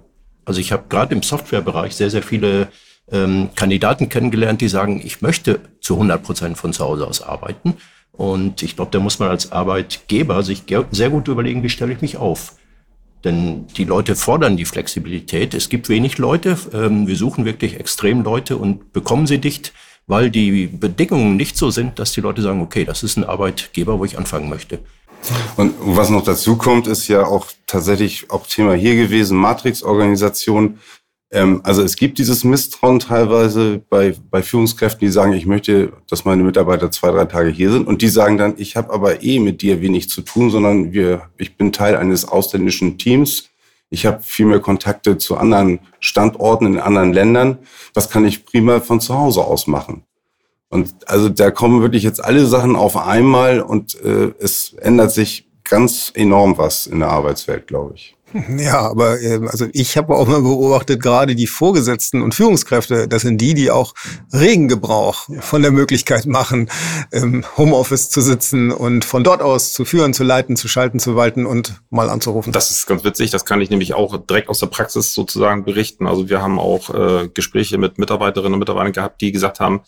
Also 0.46 0.60
ich 0.60 0.72
habe 0.72 0.84
gerade 0.90 1.16
im 1.16 1.24
Softwarebereich 1.24 1.96
sehr, 1.96 2.12
sehr 2.12 2.22
viele 2.22 2.68
ähm, 3.12 3.50
Kandidaten 3.56 4.10
kennengelernt, 4.10 4.62
die 4.62 4.68
sagen, 4.68 5.02
ich 5.04 5.24
möchte 5.24 5.60
zu 5.82 5.96
100 5.96 6.22
Prozent 6.22 6.58
von 6.60 6.72
zu 6.72 6.86
Hause 6.86 7.08
aus 7.08 7.24
arbeiten. 7.24 7.78
Und 8.12 8.62
ich 8.62 8.76
glaube, 8.76 8.92
da 8.92 9.00
muss 9.00 9.18
man 9.18 9.30
als 9.30 9.52
Arbeitgeber 9.52 10.44
sich 10.44 10.62
sehr 10.92 11.10
gut 11.10 11.30
überlegen, 11.30 11.64
wie 11.64 11.70
stelle 11.70 11.94
ich 11.94 12.02
mich 12.02 12.18
auf. 12.18 12.54
Denn 13.24 13.66
die 13.66 13.86
Leute 13.86 14.16
fordern 14.16 14.56
die 14.56 14.66
Flexibilität. 14.66 15.56
Es 15.56 15.70
gibt 15.70 15.90
wenig 15.90 16.20
Leute. 16.20 16.60
Ähm, 16.72 17.08
wir 17.08 17.16
suchen 17.16 17.46
wirklich 17.46 17.80
extrem 17.80 18.22
Leute 18.22 18.58
und 18.58 18.94
bekommen 18.94 19.26
sie 19.26 19.40
dicht, 19.40 19.74
weil 20.06 20.30
die 20.30 20.68
Bedingungen 20.68 21.38
nicht 21.38 21.58
so 21.58 21.72
sind, 21.72 21.98
dass 21.98 22.12
die 22.12 22.22
Leute 22.22 22.44
sagen, 22.44 22.62
okay, 22.62 22.86
das 22.86 23.02
ist 23.02 23.18
ein 23.18 23.24
Arbeitgeber, 23.24 23.98
wo 23.98 24.06
ich 24.06 24.20
anfangen 24.20 24.48
möchte. 24.48 24.78
Und 25.58 25.74
was 25.80 26.10
noch 26.10 26.24
dazu 26.24 26.58
kommt, 26.58 26.88
ist 26.88 27.08
ja 27.08 27.26
auch 27.26 27.48
tatsächlich 27.68 28.30
auch 28.30 28.48
Thema 28.48 28.74
hier 28.74 28.96
gewesen, 28.96 29.38
Matrix-Organisation. 29.38 30.80
Ähm, 31.32 31.62
also 31.64 31.82
es 31.82 31.96
gibt 31.96 32.18
dieses 32.18 32.44
Misstrauen 32.44 33.00
teilweise 33.00 33.82
bei, 33.90 34.16
bei 34.30 34.42
Führungskräften, 34.42 35.06
die 35.06 35.12
sagen, 35.12 35.34
ich 35.34 35.46
möchte, 35.46 35.94
dass 36.10 36.26
meine 36.26 36.44
Mitarbeiter 36.44 36.92
zwei, 36.92 37.12
drei 37.12 37.26
Tage 37.26 37.50
hier 37.50 37.72
sind. 37.72 37.88
Und 37.88 38.02
die 38.02 38.10
sagen 38.10 38.38
dann, 38.38 38.56
ich 38.58 38.76
habe 38.76 38.94
aber 38.94 39.24
eh 39.24 39.40
mit 39.40 39.62
dir 39.62 39.82
wenig 39.82 40.10
zu 40.10 40.22
tun, 40.22 40.50
sondern 40.50 40.94
wir, 40.94 41.30
ich 41.38 41.58
bin 41.58 41.72
Teil 41.72 41.96
eines 41.96 42.28
ausländischen 42.28 42.98
Teams. 42.98 43.50
Ich 43.90 44.06
habe 44.06 44.22
viel 44.24 44.46
mehr 44.46 44.60
Kontakte 44.60 45.18
zu 45.18 45.38
anderen 45.38 45.80
Standorten 46.00 46.66
in 46.66 46.80
anderen 46.80 47.14
Ländern. 47.14 47.60
Das 47.94 48.10
kann 48.10 48.26
ich 48.26 48.46
prima 48.46 48.80
von 48.80 49.00
zu 49.00 49.18
Hause 49.18 49.42
aus 49.42 49.68
machen. 49.68 50.04
Und 50.70 50.94
also 51.08 51.30
da 51.30 51.52
kommen 51.52 51.82
wirklich 51.82 52.04
jetzt 52.04 52.24
alle 52.24 52.46
Sachen 52.46 52.76
auf 52.76 52.98
einmal 52.98 53.62
und 53.62 53.96
äh, 54.04 54.34
es 54.40 54.74
ändert 54.74 55.12
sich 55.12 55.48
ganz 55.64 56.12
enorm 56.14 56.58
was 56.58 56.88
in 56.88 57.00
der 57.00 57.10
Arbeitswelt, 57.10 57.68
glaube 57.68 57.94
ich. 57.96 58.16
Ja, 58.58 58.80
aber 58.80 59.22
äh, 59.22 59.40
also 59.48 59.68
ich 59.74 59.98
habe 59.98 60.16
auch 60.16 60.28
mal 60.28 60.42
beobachtet, 60.42 61.02
gerade 61.02 61.36
die 61.36 61.48
Vorgesetzten 61.48 62.22
und 62.22 62.36
Führungskräfte, 62.36 63.08
das 63.08 63.22
sind 63.22 63.40
die, 63.40 63.54
die 63.54 63.72
auch 63.72 63.94
regen 64.34 64.68
Gebrauch 64.68 65.28
von 65.40 65.62
der 65.62 65.72
Möglichkeit 65.72 66.26
machen, 66.26 66.70
im 67.12 67.46
Homeoffice 67.58 68.10
zu 68.10 68.22
sitzen 68.22 68.72
und 68.72 69.06
von 69.06 69.24
dort 69.24 69.42
aus 69.42 69.74
zu 69.74 69.86
führen, 69.86 70.14
zu 70.14 70.24
leiten, 70.24 70.56
zu 70.56 70.68
schalten, 70.68 71.00
zu 71.00 71.16
walten 71.16 71.46
und 71.46 71.82
mal 71.90 72.10
anzurufen. 72.10 72.52
Das 72.52 72.72
ist 72.72 72.88
ganz 72.88 73.04
witzig, 73.04 73.32
das 73.32 73.46
kann 73.46 73.62
ich 73.62 73.70
nämlich 73.70 73.94
auch 73.94 74.18
direkt 74.18 74.50
aus 74.50 74.60
der 74.60 74.68
Praxis 74.68 75.14
sozusagen 75.14 75.64
berichten. 75.64 76.08
Also 76.08 76.30
wir 76.30 76.42
haben 76.42 76.60
auch 76.60 76.94
äh, 76.94 77.30
Gespräche 77.34 77.78
mit 77.78 77.98
Mitarbeiterinnen 77.98 78.54
und 78.54 78.60
Mitarbeitern 78.60 78.94
gehabt, 78.94 79.22
die 79.22 79.32
gesagt 79.32 79.60
haben, 79.60 79.82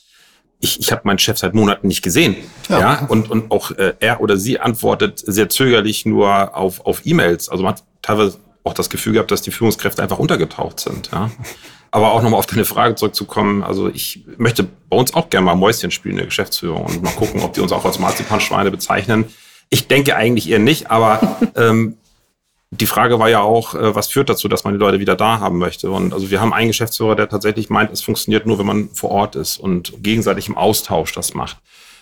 ich, 0.59 0.79
ich 0.79 0.91
habe 0.91 1.01
meinen 1.03 1.19
Chef 1.19 1.37
seit 1.37 1.53
Monaten 1.53 1.87
nicht 1.87 2.01
gesehen. 2.01 2.35
Ja. 2.69 2.79
ja? 2.79 3.05
Und, 3.07 3.29
und 3.29 3.51
auch 3.51 3.71
äh, 3.71 3.93
er 3.99 4.21
oder 4.21 4.37
sie 4.37 4.59
antwortet 4.59 5.21
sehr 5.25 5.49
zögerlich 5.49 6.05
nur 6.05 6.55
auf, 6.55 6.85
auf 6.85 7.05
E-Mails. 7.05 7.49
Also 7.49 7.63
man 7.63 7.73
hat 7.73 7.83
teilweise 8.01 8.39
auch 8.63 8.73
das 8.73 8.89
Gefühl 8.89 9.13
gehabt, 9.13 9.31
dass 9.31 9.41
die 9.41 9.51
Führungskräfte 9.51 10.01
einfach 10.01 10.19
untergetaucht 10.19 10.79
sind. 10.79 11.09
Ja? 11.11 11.31
Aber 11.91 12.11
auch 12.11 12.21
nochmal 12.21 12.39
auf 12.39 12.47
deine 12.47 12.65
Frage 12.65 12.95
zurückzukommen, 12.95 13.63
also 13.63 13.87
ich 13.87 14.25
möchte 14.37 14.67
bei 14.89 14.97
uns 14.97 15.13
auch 15.13 15.29
gerne 15.29 15.45
mal 15.45 15.55
Mäuschen 15.55 15.91
spielen 15.91 16.13
in 16.13 16.17
der 16.17 16.25
Geschäftsführung 16.25 16.85
und 16.85 17.01
mal 17.01 17.13
gucken, 17.13 17.41
ob 17.41 17.53
die 17.53 17.61
uns 17.61 17.71
auch 17.71 17.85
als 17.85 17.99
Marzipanschweine 17.99 18.71
bezeichnen. 18.71 19.25
Ich 19.69 19.87
denke 19.87 20.15
eigentlich 20.15 20.49
eher 20.49 20.59
nicht, 20.59 20.91
aber 20.91 21.37
ähm, 21.55 21.97
die 22.71 22.85
Frage 22.85 23.19
war 23.19 23.29
ja 23.29 23.41
auch, 23.41 23.75
äh, 23.75 23.95
was 23.95 24.09
führt 24.09 24.29
dazu, 24.29 24.47
dass 24.47 24.63
man 24.63 24.73
die 24.73 24.79
Leute 24.79 24.99
wieder 24.99 25.15
da 25.15 25.39
haben 25.39 25.57
möchte? 25.57 25.89
Und 25.89 26.13
also 26.13 26.29
wir 26.29 26.41
haben 26.41 26.53
einen 26.53 26.67
Geschäftsführer, 26.67 27.15
der 27.15 27.29
tatsächlich 27.29 27.69
meint, 27.69 27.91
es 27.91 28.01
funktioniert 28.01 28.45
nur, 28.45 28.59
wenn 28.59 28.65
man 28.65 28.89
vor 28.89 29.11
Ort 29.11 29.35
ist 29.35 29.57
und 29.57 29.93
gegenseitig 30.03 30.49
im 30.49 30.57
Austausch 30.57 31.13
das 31.13 31.33
macht. 31.33 31.57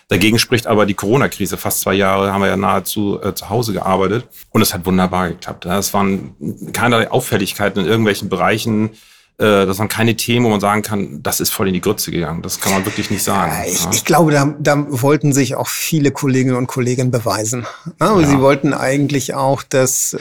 Dagegen 0.07 0.37
spricht 0.37 0.67
aber 0.67 0.85
die 0.85 0.93
Corona-Krise. 0.93 1.57
Fast 1.57 1.81
zwei 1.81 1.93
Jahre 1.93 2.31
haben 2.31 2.41
wir 2.41 2.47
ja 2.47 2.57
nahezu 2.57 3.19
äh, 3.21 3.33
zu 3.33 3.49
Hause 3.49 3.73
gearbeitet 3.73 4.27
und 4.51 4.61
es 4.61 4.73
hat 4.73 4.85
wunderbar 4.85 5.29
geklappt. 5.29 5.65
Es 5.65 5.93
waren 5.93 6.35
keinerlei 6.73 7.09
Auffälligkeiten 7.09 7.83
in 7.83 7.89
irgendwelchen 7.89 8.29
Bereichen, 8.29 8.91
äh, 9.37 9.65
das 9.65 9.79
waren 9.79 9.89
keine 9.89 10.15
Themen, 10.15 10.45
wo 10.45 10.49
man 10.49 10.61
sagen 10.61 10.81
kann, 10.81 11.21
das 11.21 11.39
ist 11.39 11.49
voll 11.49 11.67
in 11.67 11.73
die 11.73 11.81
Grütze 11.81 12.11
gegangen. 12.11 12.41
Das 12.41 12.61
kann 12.61 12.71
man 12.71 12.85
wirklich 12.85 13.11
nicht 13.11 13.23
sagen. 13.23 13.51
Ich, 13.67 13.83
ja. 13.83 13.91
ich, 13.91 14.05
glaube, 14.05 14.31
da, 14.31 14.55
da 14.59 14.85
wollten 14.87 15.33
sich 15.33 15.55
auch 15.55 15.67
viele 15.67 16.11
Kolleginnen 16.11 16.55
und 16.55 16.67
Kollegen 16.67 17.11
beweisen. 17.11 17.65
Ja, 17.99 18.19
ja. 18.19 18.27
Sie 18.27 18.39
wollten 18.39 18.73
eigentlich 18.73 19.33
auch, 19.33 19.63
dass 19.63 20.15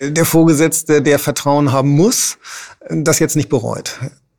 der 0.00 0.24
Vorgesetzte, 0.24 1.02
der 1.02 1.18
Vertrauen 1.20 1.70
haben 1.70 1.90
muss, 1.90 2.38
das 2.88 3.20
jetzt 3.20 3.36
nicht 3.36 3.48
bereut. 3.48 3.98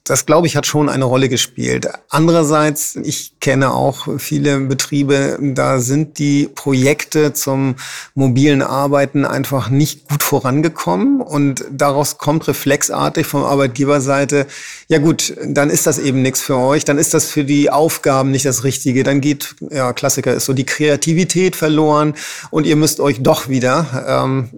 Das, 0.10 0.26
glaube 0.26 0.48
ich, 0.48 0.56
hat 0.56 0.65
schon 0.65 0.89
eine 0.89 1.06
Rolle 1.06 1.30
gespielt. 1.30 1.88
Andererseits, 2.10 2.95
ich 2.95 3.39
kenne 3.39 3.72
auch 3.76 4.08
viele 4.17 4.60
Betriebe, 4.62 5.38
da 5.39 5.80
sind 5.80 6.17
die 6.17 6.50
Projekte 6.54 7.34
zum 7.34 7.76
mobilen 8.15 8.63
Arbeiten 8.63 9.24
einfach 9.24 9.69
nicht 9.69 10.10
gut 10.10 10.24
vorangekommen 10.24 11.22
und 11.22 11.63
daraus 11.69 12.17
kommt 12.17 12.48
reflexartig 12.48 13.28
vom 13.28 13.43
Arbeitgeberseite, 13.43 14.48
ja 14.88 14.98
gut, 14.98 15.36
dann 15.45 15.69
ist 15.69 15.86
das 15.86 16.00
eben 16.00 16.24
nichts 16.24 16.41
für 16.41 16.58
euch, 16.58 16.86
dann 16.86 16.98
ist 16.98 17.13
das 17.13 17.26
für 17.26 17.43
die 17.43 17.69
Aufgaben 17.69 18.32
nicht 18.32 18.45
das 18.45 18.63
Richtige, 18.63 19.04
dann 19.04 19.22
geht, 19.22 19.58
ja, 19.69 19.93
Klassiker 19.93 20.34
ist 20.34 20.45
so 20.45 20.54
die 20.54 20.65
Kreativität 20.65 21.56
verloren 21.56 22.15
und 22.50 22.65
ihr 22.65 22.76
müsst 22.76 23.00
euch 23.00 23.22
doch 23.22 23.48
wieder 23.48 24.24
ähm, 24.26 24.50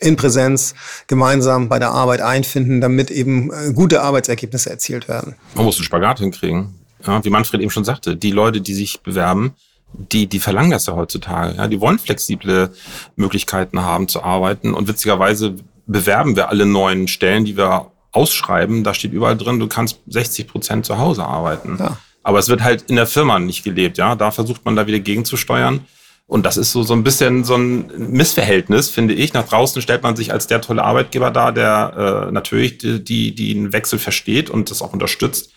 in 0.00 0.16
Präsenz 0.16 0.74
gemeinsam 1.06 1.68
bei 1.68 1.78
der 1.78 1.90
Arbeit 1.90 2.20
einfinden, 2.20 2.80
damit 2.80 3.10
eben 3.10 3.50
äh, 3.52 3.72
gute 3.72 4.02
Arbeitsergebnisse 4.02 4.70
erzielt 4.70 5.08
werden. 5.08 5.34
Man 5.54 5.64
muss 5.64 5.76
einen 5.76 5.84
Spagat 5.84 6.20
hinkriegen. 6.20 6.74
Ja, 7.06 7.24
wie 7.24 7.30
Manfred 7.30 7.60
eben 7.60 7.70
schon 7.70 7.84
sagte, 7.84 8.16
die 8.16 8.30
Leute, 8.30 8.60
die 8.60 8.74
sich 8.74 9.00
bewerben, 9.00 9.54
die, 9.92 10.26
die 10.26 10.40
verlangen 10.40 10.70
das 10.70 10.86
ja 10.86 10.94
heutzutage. 10.94 11.56
Ja, 11.56 11.68
die 11.68 11.80
wollen 11.80 11.98
flexible 11.98 12.70
Möglichkeiten 13.16 13.80
haben 13.80 14.08
zu 14.08 14.22
arbeiten. 14.22 14.74
Und 14.74 14.88
witzigerweise 14.88 15.54
bewerben 15.86 16.36
wir 16.36 16.48
alle 16.48 16.66
neuen 16.66 17.08
Stellen, 17.08 17.44
die 17.44 17.56
wir 17.56 17.90
ausschreiben. 18.12 18.82
Da 18.82 18.94
steht 18.94 19.12
überall 19.12 19.36
drin, 19.36 19.60
du 19.60 19.68
kannst 19.68 20.00
60 20.08 20.48
Prozent 20.48 20.86
zu 20.86 20.98
Hause 20.98 21.24
arbeiten. 21.24 21.76
Ja. 21.78 21.98
Aber 22.22 22.38
es 22.38 22.48
wird 22.48 22.62
halt 22.62 22.82
in 22.90 22.96
der 22.96 23.06
Firma 23.06 23.38
nicht 23.38 23.62
gelebt. 23.62 23.98
Ja, 23.98 24.16
da 24.16 24.30
versucht 24.30 24.64
man 24.64 24.74
da 24.74 24.86
wieder 24.86 24.98
gegenzusteuern. 24.98 25.84
Und 26.28 26.44
das 26.44 26.56
ist 26.56 26.72
so, 26.72 26.82
so 26.82 26.92
ein 26.92 27.04
bisschen 27.04 27.44
so 27.44 27.54
ein 27.54 27.86
Missverhältnis, 28.10 28.90
finde 28.90 29.14
ich. 29.14 29.32
Nach 29.32 29.46
draußen 29.46 29.80
stellt 29.80 30.02
man 30.02 30.16
sich 30.16 30.32
als 30.32 30.48
der 30.48 30.60
tolle 30.60 30.82
Arbeitgeber 30.82 31.30
dar, 31.30 31.52
der 31.52 32.26
äh, 32.28 32.32
natürlich 32.32 32.78
die, 32.78 33.04
die, 33.04 33.34
den 33.34 33.72
Wechsel 33.72 33.98
versteht 33.98 34.50
und 34.50 34.70
das 34.70 34.82
auch 34.82 34.92
unterstützt. 34.92 35.52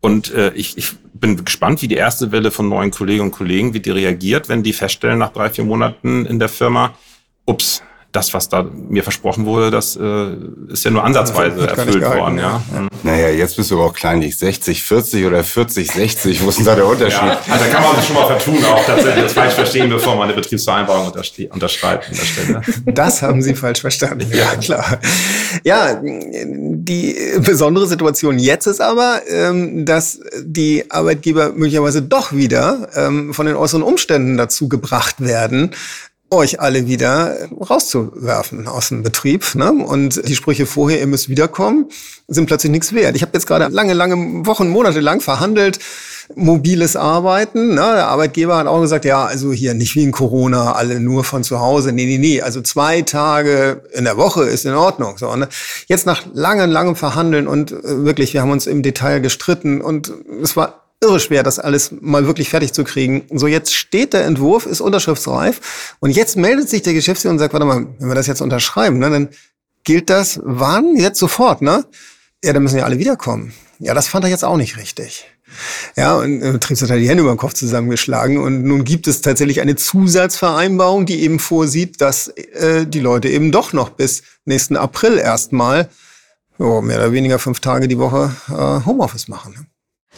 Und 0.00 0.32
äh, 0.32 0.52
ich, 0.54 0.78
ich 0.78 0.92
bin 1.14 1.44
gespannt, 1.44 1.82
wie 1.82 1.88
die 1.88 1.96
erste 1.96 2.30
Welle 2.30 2.50
von 2.50 2.68
neuen 2.68 2.90
Kolleginnen 2.90 3.28
und 3.28 3.34
Kollegen, 3.34 3.74
wie 3.74 3.80
die 3.80 3.90
reagiert, 3.90 4.48
wenn 4.48 4.62
die 4.62 4.72
feststellen 4.72 5.18
nach 5.18 5.32
drei, 5.32 5.50
vier 5.50 5.64
Monaten 5.64 6.26
in 6.26 6.38
der 6.38 6.50
Firma, 6.50 6.94
ups, 7.46 7.82
das, 8.14 8.32
was 8.32 8.48
da 8.48 8.62
mir 8.62 9.02
versprochen 9.02 9.44
wurde, 9.44 9.72
das 9.72 9.96
äh, 9.96 10.36
ist 10.68 10.84
ja 10.84 10.90
nur 10.92 11.02
ansatzweise 11.02 11.66
erfüllt 11.66 12.04
worden. 12.04 12.38
Ja. 12.38 12.62
ja. 12.72 12.88
Naja, 13.02 13.28
jetzt 13.28 13.56
bist 13.56 13.70
du 13.70 13.74
aber 13.74 13.86
auch 13.86 13.92
kleinlich. 13.92 14.38
60, 14.38 14.84
40 14.84 15.26
oder 15.26 15.42
40, 15.42 15.90
60, 15.90 16.44
wo 16.44 16.48
ist 16.48 16.58
denn 16.58 16.64
da 16.64 16.76
der 16.76 16.86
Unterschied? 16.86 17.22
Ja, 17.22 17.40
also 17.50 17.64
da 17.64 17.70
kann 17.70 17.82
man 17.82 17.96
sich 17.96 18.06
schon 18.06 18.14
mal 18.14 18.26
vertun, 18.26 18.64
auch 18.64 18.84
tatsächlich 18.86 19.24
das 19.24 19.32
falsch 19.32 19.54
verstehen, 19.54 19.90
bevor 19.90 20.14
man 20.14 20.24
eine 20.28 20.34
Betriebsvereinbarung 20.34 21.08
unterschreibt 21.08 21.52
an 21.52 22.16
der 22.16 22.24
Stelle. 22.24 22.62
Das 22.86 23.20
haben 23.20 23.42
Sie 23.42 23.54
falsch 23.54 23.80
verstanden, 23.80 24.30
ja 24.32 24.54
klar. 24.56 25.00
Ja, 25.64 26.00
die 26.02 27.16
besondere 27.40 27.88
Situation 27.88 28.38
jetzt 28.38 28.66
ist 28.66 28.80
aber, 28.80 29.22
ähm, 29.28 29.84
dass 29.84 30.20
die 30.40 30.90
Arbeitgeber 30.90 31.52
möglicherweise 31.52 32.02
doch 32.02 32.32
wieder 32.32 32.88
ähm, 32.94 33.34
von 33.34 33.46
den 33.46 33.56
äußeren 33.56 33.82
Umständen 33.82 34.36
dazu 34.36 34.68
gebracht 34.68 35.16
werden, 35.18 35.72
euch 36.30 36.60
alle 36.60 36.86
wieder 36.86 37.36
rauszuwerfen 37.50 38.66
aus 38.66 38.88
dem 38.88 39.02
Betrieb. 39.02 39.54
Ne? 39.54 39.72
Und 39.72 40.26
die 40.26 40.34
Sprüche 40.34 40.66
vorher, 40.66 40.98
ihr 41.00 41.06
müsst 41.06 41.28
wiederkommen, 41.28 41.86
sind 42.28 42.46
plötzlich 42.46 42.72
nichts 42.72 42.92
wert. 42.92 43.16
Ich 43.16 43.22
habe 43.22 43.32
jetzt 43.34 43.46
gerade 43.46 43.72
lange, 43.72 43.94
lange 43.94 44.46
Wochen, 44.46 44.68
Monate 44.68 45.00
lang 45.00 45.20
verhandelt, 45.20 45.78
mobiles 46.34 46.96
Arbeiten. 46.96 47.70
Ne? 47.70 47.74
Der 47.74 48.08
Arbeitgeber 48.08 48.56
hat 48.56 48.66
auch 48.66 48.80
gesagt, 48.80 49.04
ja, 49.04 49.24
also 49.24 49.52
hier 49.52 49.74
nicht 49.74 49.94
wie 49.94 50.02
in 50.02 50.12
Corona, 50.12 50.72
alle 50.72 51.00
nur 51.00 51.24
von 51.24 51.44
zu 51.44 51.60
Hause. 51.60 51.92
Nee, 51.92 52.06
nee, 52.06 52.18
nee. 52.18 52.40
Also 52.40 52.60
zwei 52.62 53.02
Tage 53.02 53.82
in 53.92 54.04
der 54.04 54.16
Woche 54.16 54.44
ist 54.44 54.64
in 54.64 54.74
Ordnung. 54.74 55.18
So, 55.18 55.34
ne? 55.36 55.48
Jetzt 55.86 56.06
nach 56.06 56.22
langem, 56.32 56.70
langem 56.70 56.96
Verhandeln 56.96 57.46
und 57.46 57.72
äh, 57.72 58.04
wirklich, 58.04 58.34
wir 58.34 58.42
haben 58.42 58.50
uns 58.50 58.66
im 58.66 58.82
Detail 58.82 59.20
gestritten 59.20 59.80
und 59.80 60.12
es 60.42 60.56
war 60.56 60.83
irre 61.04 61.20
schwer, 61.20 61.42
das 61.42 61.58
alles 61.58 61.92
mal 62.00 62.26
wirklich 62.26 62.48
fertig 62.48 62.72
zu 62.72 62.84
kriegen. 62.84 63.24
So, 63.32 63.46
jetzt 63.46 63.74
steht 63.74 64.12
der 64.12 64.24
Entwurf, 64.24 64.66
ist 64.66 64.80
unterschriftsreif 64.80 65.96
und 66.00 66.10
jetzt 66.10 66.36
meldet 66.36 66.68
sich 66.68 66.82
der 66.82 66.94
Geschäftsführer 66.94 67.32
und 67.32 67.38
sagt, 67.38 67.52
warte 67.52 67.66
mal, 67.66 67.86
wenn 67.98 68.08
wir 68.08 68.14
das 68.14 68.26
jetzt 68.26 68.42
unterschreiben, 68.42 68.98
ne, 68.98 69.10
dann 69.10 69.28
gilt 69.84 70.10
das 70.10 70.40
wann? 70.42 70.96
Jetzt 70.96 71.18
sofort, 71.18 71.62
ne? 71.62 71.84
Ja, 72.42 72.52
dann 72.52 72.62
müssen 72.62 72.78
ja 72.78 72.84
alle 72.84 72.98
wiederkommen. 72.98 73.54
Ja, 73.78 73.94
das 73.94 74.08
fand 74.08 74.24
er 74.24 74.30
jetzt 74.30 74.44
auch 74.44 74.56
nicht 74.56 74.76
richtig. 74.76 75.26
Ja, 75.96 76.16
und 76.16 76.40
der 76.40 76.52
Betriebsrat 76.52 76.90
hat 76.90 76.98
die 76.98 77.08
Hände 77.08 77.22
über 77.22 77.32
den 77.32 77.38
Kopf 77.38 77.54
zusammengeschlagen 77.54 78.38
und 78.38 78.64
nun 78.64 78.84
gibt 78.84 79.06
es 79.06 79.20
tatsächlich 79.20 79.60
eine 79.60 79.76
Zusatzvereinbarung, 79.76 81.06
die 81.06 81.22
eben 81.22 81.38
vorsieht, 81.38 82.00
dass 82.00 82.28
äh, 82.28 82.86
die 82.86 83.00
Leute 83.00 83.28
eben 83.28 83.52
doch 83.52 83.72
noch 83.72 83.90
bis 83.90 84.22
nächsten 84.44 84.76
April 84.76 85.18
erstmal 85.18 85.88
oh, 86.58 86.80
mehr 86.80 86.98
oder 86.98 87.12
weniger 87.12 87.38
fünf 87.38 87.60
Tage 87.60 87.88
die 87.88 87.98
Woche 87.98 88.34
äh, 88.48 88.86
Homeoffice 88.86 89.28
machen. 89.28 89.66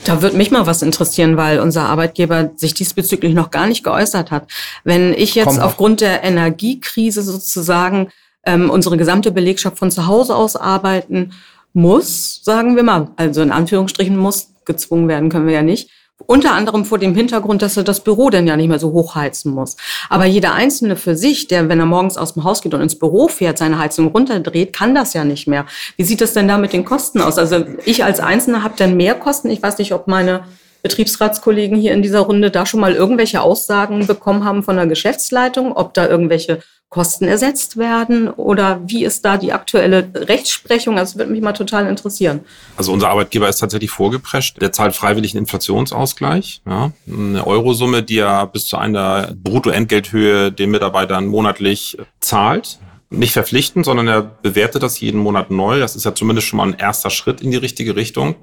Da 0.04 0.22
würde 0.22 0.36
mich 0.36 0.50
mal 0.50 0.66
was 0.66 0.82
interessieren, 0.82 1.36
weil 1.36 1.58
unser 1.58 1.88
Arbeitgeber 1.88 2.50
sich 2.56 2.74
diesbezüglich 2.74 3.34
noch 3.34 3.50
gar 3.50 3.66
nicht 3.66 3.82
geäußert 3.82 4.30
hat. 4.30 4.48
Wenn 4.84 5.12
ich 5.12 5.34
jetzt 5.34 5.60
aufgrund 5.60 6.00
der 6.00 6.22
Energiekrise 6.22 7.22
sozusagen 7.22 8.10
ähm, 8.44 8.70
unsere 8.70 8.96
gesamte 8.96 9.32
Belegschaft 9.32 9.78
von 9.78 9.90
zu 9.90 10.06
Hause 10.06 10.36
aus 10.36 10.54
arbeiten 10.54 11.32
muss, 11.72 12.40
sagen 12.44 12.76
wir 12.76 12.82
mal, 12.82 13.10
also 13.16 13.42
in 13.42 13.52
Anführungsstrichen 13.52 14.16
muss, 14.16 14.50
gezwungen 14.64 15.08
werden 15.08 15.28
können 15.28 15.46
wir 15.46 15.54
ja 15.54 15.62
nicht, 15.62 15.90
unter 16.24 16.52
anderem 16.52 16.84
vor 16.84 16.98
dem 16.98 17.14
Hintergrund, 17.14 17.62
dass 17.62 17.76
er 17.76 17.84
das 17.84 18.00
Büro 18.00 18.30
dann 18.30 18.46
ja 18.46 18.56
nicht 18.56 18.68
mehr 18.68 18.78
so 18.78 18.92
hochheizen 18.92 19.52
muss. 19.52 19.76
Aber 20.08 20.24
jeder 20.24 20.54
Einzelne 20.54 20.96
für 20.96 21.14
sich, 21.14 21.46
der, 21.46 21.68
wenn 21.68 21.78
er 21.78 21.86
morgens 21.86 22.16
aus 22.16 22.34
dem 22.34 22.44
Haus 22.44 22.62
geht 22.62 22.72
und 22.74 22.80
ins 22.80 22.98
Büro 22.98 23.28
fährt, 23.28 23.58
seine 23.58 23.78
Heizung 23.78 24.08
runterdreht, 24.08 24.72
kann 24.72 24.94
das 24.94 25.12
ja 25.12 25.24
nicht 25.24 25.46
mehr. 25.46 25.66
Wie 25.96 26.04
sieht 26.04 26.22
es 26.22 26.32
denn 26.32 26.48
da 26.48 26.58
mit 26.58 26.72
den 26.72 26.84
Kosten 26.84 27.20
aus? 27.20 27.38
Also 27.38 27.64
ich 27.84 28.02
als 28.02 28.20
Einzelner 28.20 28.62
habe 28.62 28.74
dann 28.76 28.96
mehr 28.96 29.14
Kosten. 29.14 29.50
Ich 29.50 29.62
weiß 29.62 29.78
nicht, 29.78 29.92
ob 29.92 30.08
meine 30.08 30.44
Betriebsratskollegen 30.82 31.76
hier 31.78 31.92
in 31.92 32.02
dieser 32.02 32.20
Runde 32.20 32.50
da 32.50 32.66
schon 32.66 32.80
mal 32.80 32.94
irgendwelche 32.94 33.40
Aussagen 33.40 34.06
bekommen 34.06 34.44
haben 34.44 34.62
von 34.62 34.76
der 34.76 34.86
Geschäftsleitung, 34.86 35.72
ob 35.72 35.94
da 35.94 36.06
irgendwelche 36.06 36.60
Kosten 36.88 37.26
ersetzt 37.26 37.76
werden 37.76 38.28
oder 38.28 38.80
wie 38.86 39.04
ist 39.04 39.24
da 39.24 39.36
die 39.36 39.52
aktuelle 39.52 40.08
Rechtsprechung? 40.14 40.94
Das 40.94 41.18
würde 41.18 41.32
mich 41.32 41.42
mal 41.42 41.52
total 41.52 41.88
interessieren. 41.88 42.40
Also 42.76 42.92
unser 42.92 43.10
Arbeitgeber 43.10 43.48
ist 43.48 43.58
tatsächlich 43.58 43.90
vorgeprescht. 43.90 44.60
Der 44.62 44.70
zahlt 44.70 44.94
freiwillig 44.94 45.34
einen 45.34 45.42
Inflationsausgleich. 45.42 46.62
Ja, 46.64 46.92
eine 47.06 47.44
Eurosumme, 47.44 48.04
die 48.04 48.18
er 48.18 48.46
bis 48.46 48.66
zu 48.66 48.76
einer 48.76 49.34
Bruttoentgelthöhe 49.34 50.52
den 50.52 50.70
Mitarbeitern 50.70 51.26
monatlich 51.26 51.98
zahlt. 52.20 52.78
Nicht 53.10 53.32
verpflichtend, 53.32 53.84
sondern 53.84 54.06
er 54.06 54.22
bewertet 54.22 54.82
das 54.82 55.00
jeden 55.00 55.20
Monat 55.20 55.50
neu. 55.50 55.80
Das 55.80 55.96
ist 55.96 56.04
ja 56.04 56.14
zumindest 56.14 56.46
schon 56.46 56.58
mal 56.58 56.68
ein 56.68 56.78
erster 56.78 57.10
Schritt 57.10 57.40
in 57.40 57.50
die 57.50 57.56
richtige 57.56 57.96
Richtung. 57.96 58.36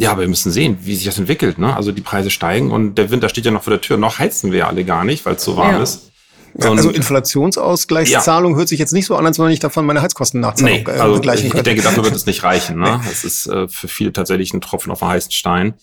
Ja, 0.00 0.12
aber 0.12 0.22
wir 0.22 0.28
müssen 0.28 0.50
sehen, 0.50 0.78
wie 0.80 0.94
sich 0.94 1.04
das 1.04 1.18
entwickelt. 1.18 1.58
Ne? 1.58 1.76
Also 1.76 1.92
die 1.92 2.00
Preise 2.00 2.30
steigen 2.30 2.70
und 2.70 2.94
der 2.94 3.10
Winter 3.10 3.28
steht 3.28 3.44
ja 3.44 3.50
noch 3.50 3.64
vor 3.64 3.72
der 3.72 3.82
Tür. 3.82 3.98
Noch 3.98 4.18
heizen 4.18 4.50
wir 4.50 4.60
ja 4.60 4.66
alle 4.66 4.84
gar 4.84 5.04
nicht, 5.04 5.26
weil 5.26 5.34
es 5.34 5.44
so 5.44 5.58
warm 5.58 5.76
ja. 5.76 5.82
ist. 5.82 6.10
Ja, 6.58 6.70
also 6.70 6.88
Inflationsausgleichszahlung 6.88 8.52
ja. 8.52 8.58
hört 8.58 8.68
sich 8.68 8.78
jetzt 8.78 8.92
nicht 8.92 9.04
so 9.04 9.14
an, 9.16 9.26
als 9.26 9.38
wenn 9.38 9.50
ich 9.50 9.60
davon 9.60 9.84
meine 9.84 10.00
Heizkosten 10.00 10.40
nachzahlung 10.40 10.84
nee, 10.84 10.90
also 10.90 11.16
begleichen 11.16 11.46
ich, 11.46 11.52
könnte. 11.52 11.70
Ich 11.70 11.76
denke, 11.76 11.82
dafür 11.82 12.04
wird 12.04 12.16
es 12.16 12.24
nicht 12.24 12.42
reichen. 12.42 12.78
Ne? 12.78 12.98
Es 13.12 13.24
ist 13.24 13.46
äh, 13.46 13.68
für 13.68 13.88
viele 13.88 14.12
tatsächlich 14.12 14.54
ein 14.54 14.62
Tropfen 14.62 14.90
auf 14.90 15.00
den 15.00 15.08
heißen 15.08 15.32
Stein. 15.32 15.74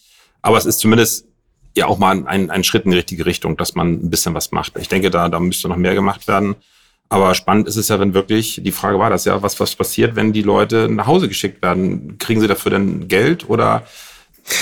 Aber 0.41 0.57
es 0.57 0.65
ist 0.65 0.79
zumindest 0.79 1.27
ja 1.75 1.85
auch 1.85 1.99
mal 1.99 2.25
ein, 2.25 2.49
ein 2.49 2.63
Schritt 2.63 2.85
in 2.85 2.91
die 2.91 2.97
richtige 2.97 3.27
Richtung, 3.27 3.55
dass 3.55 3.75
man 3.75 3.93
ein 3.93 4.09
bisschen 4.09 4.33
was 4.33 4.51
macht. 4.51 4.73
Ich 4.79 4.89
denke, 4.89 5.11
da, 5.11 5.29
da 5.29 5.39
müsste 5.39 5.69
noch 5.69 5.77
mehr 5.77 5.93
gemacht 5.93 6.27
werden. 6.27 6.55
Aber 7.09 7.35
spannend 7.35 7.67
ist 7.67 7.77
es 7.77 7.87
ja, 7.87 7.99
wenn 7.99 8.15
wirklich, 8.15 8.61
die 8.63 8.71
Frage 8.71 8.97
war 8.97 9.11
das 9.11 9.25
ja, 9.25 9.41
was, 9.43 9.59
was 9.59 9.75
passiert, 9.75 10.15
wenn 10.15 10.33
die 10.33 10.41
Leute 10.41 10.89
nach 10.89 11.05
Hause 11.05 11.27
geschickt 11.27 11.61
werden? 11.61 12.17
Kriegen 12.17 12.41
sie 12.41 12.47
dafür 12.47 12.71
denn 12.71 13.07
Geld 13.07 13.47
oder 13.47 13.83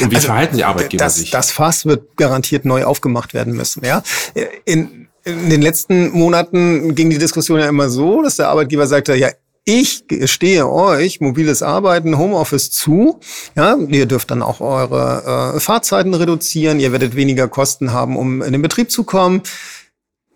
und 0.01 0.11
wie 0.11 0.15
also, 0.15 0.27
verhalten 0.27 0.57
die 0.57 0.63
Arbeitgeber 0.63 1.03
das, 1.03 1.15
sich? 1.15 1.31
Das 1.31 1.51
Fass 1.51 1.85
wird 1.85 2.17
garantiert 2.17 2.65
neu 2.65 2.83
aufgemacht 2.83 3.33
werden 3.33 3.53
müssen. 3.53 3.85
Ja? 3.85 4.03
In, 4.65 5.07
in 5.23 5.49
den 5.49 5.61
letzten 5.61 6.11
Monaten 6.11 6.95
ging 6.95 7.09
die 7.09 7.17
Diskussion 7.17 7.59
ja 7.59 7.67
immer 7.67 7.89
so, 7.89 8.21
dass 8.21 8.37
der 8.37 8.49
Arbeitgeber 8.49 8.87
sagte, 8.87 9.15
ja, 9.15 9.29
ich 9.67 10.03
stehe 10.25 10.69
euch 10.69 11.21
mobiles 11.21 11.63
Arbeiten, 11.63 12.19
Homeoffice 12.19 12.69
zu. 12.69 13.19
Ja, 13.55 13.75
ihr 13.75 14.05
dürft 14.05 14.29
dann 14.29 14.43
auch 14.43 14.61
eure 14.61 15.55
äh, 15.55 15.59
Fahrzeiten 15.59 16.13
reduzieren. 16.13 16.79
Ihr 16.79 16.91
werdet 16.91 17.15
weniger 17.15 17.47
Kosten 17.47 17.91
haben, 17.91 18.15
um 18.15 18.43
in 18.43 18.51
den 18.51 18.61
Betrieb 18.61 18.91
zu 18.91 19.03
kommen. 19.03 19.41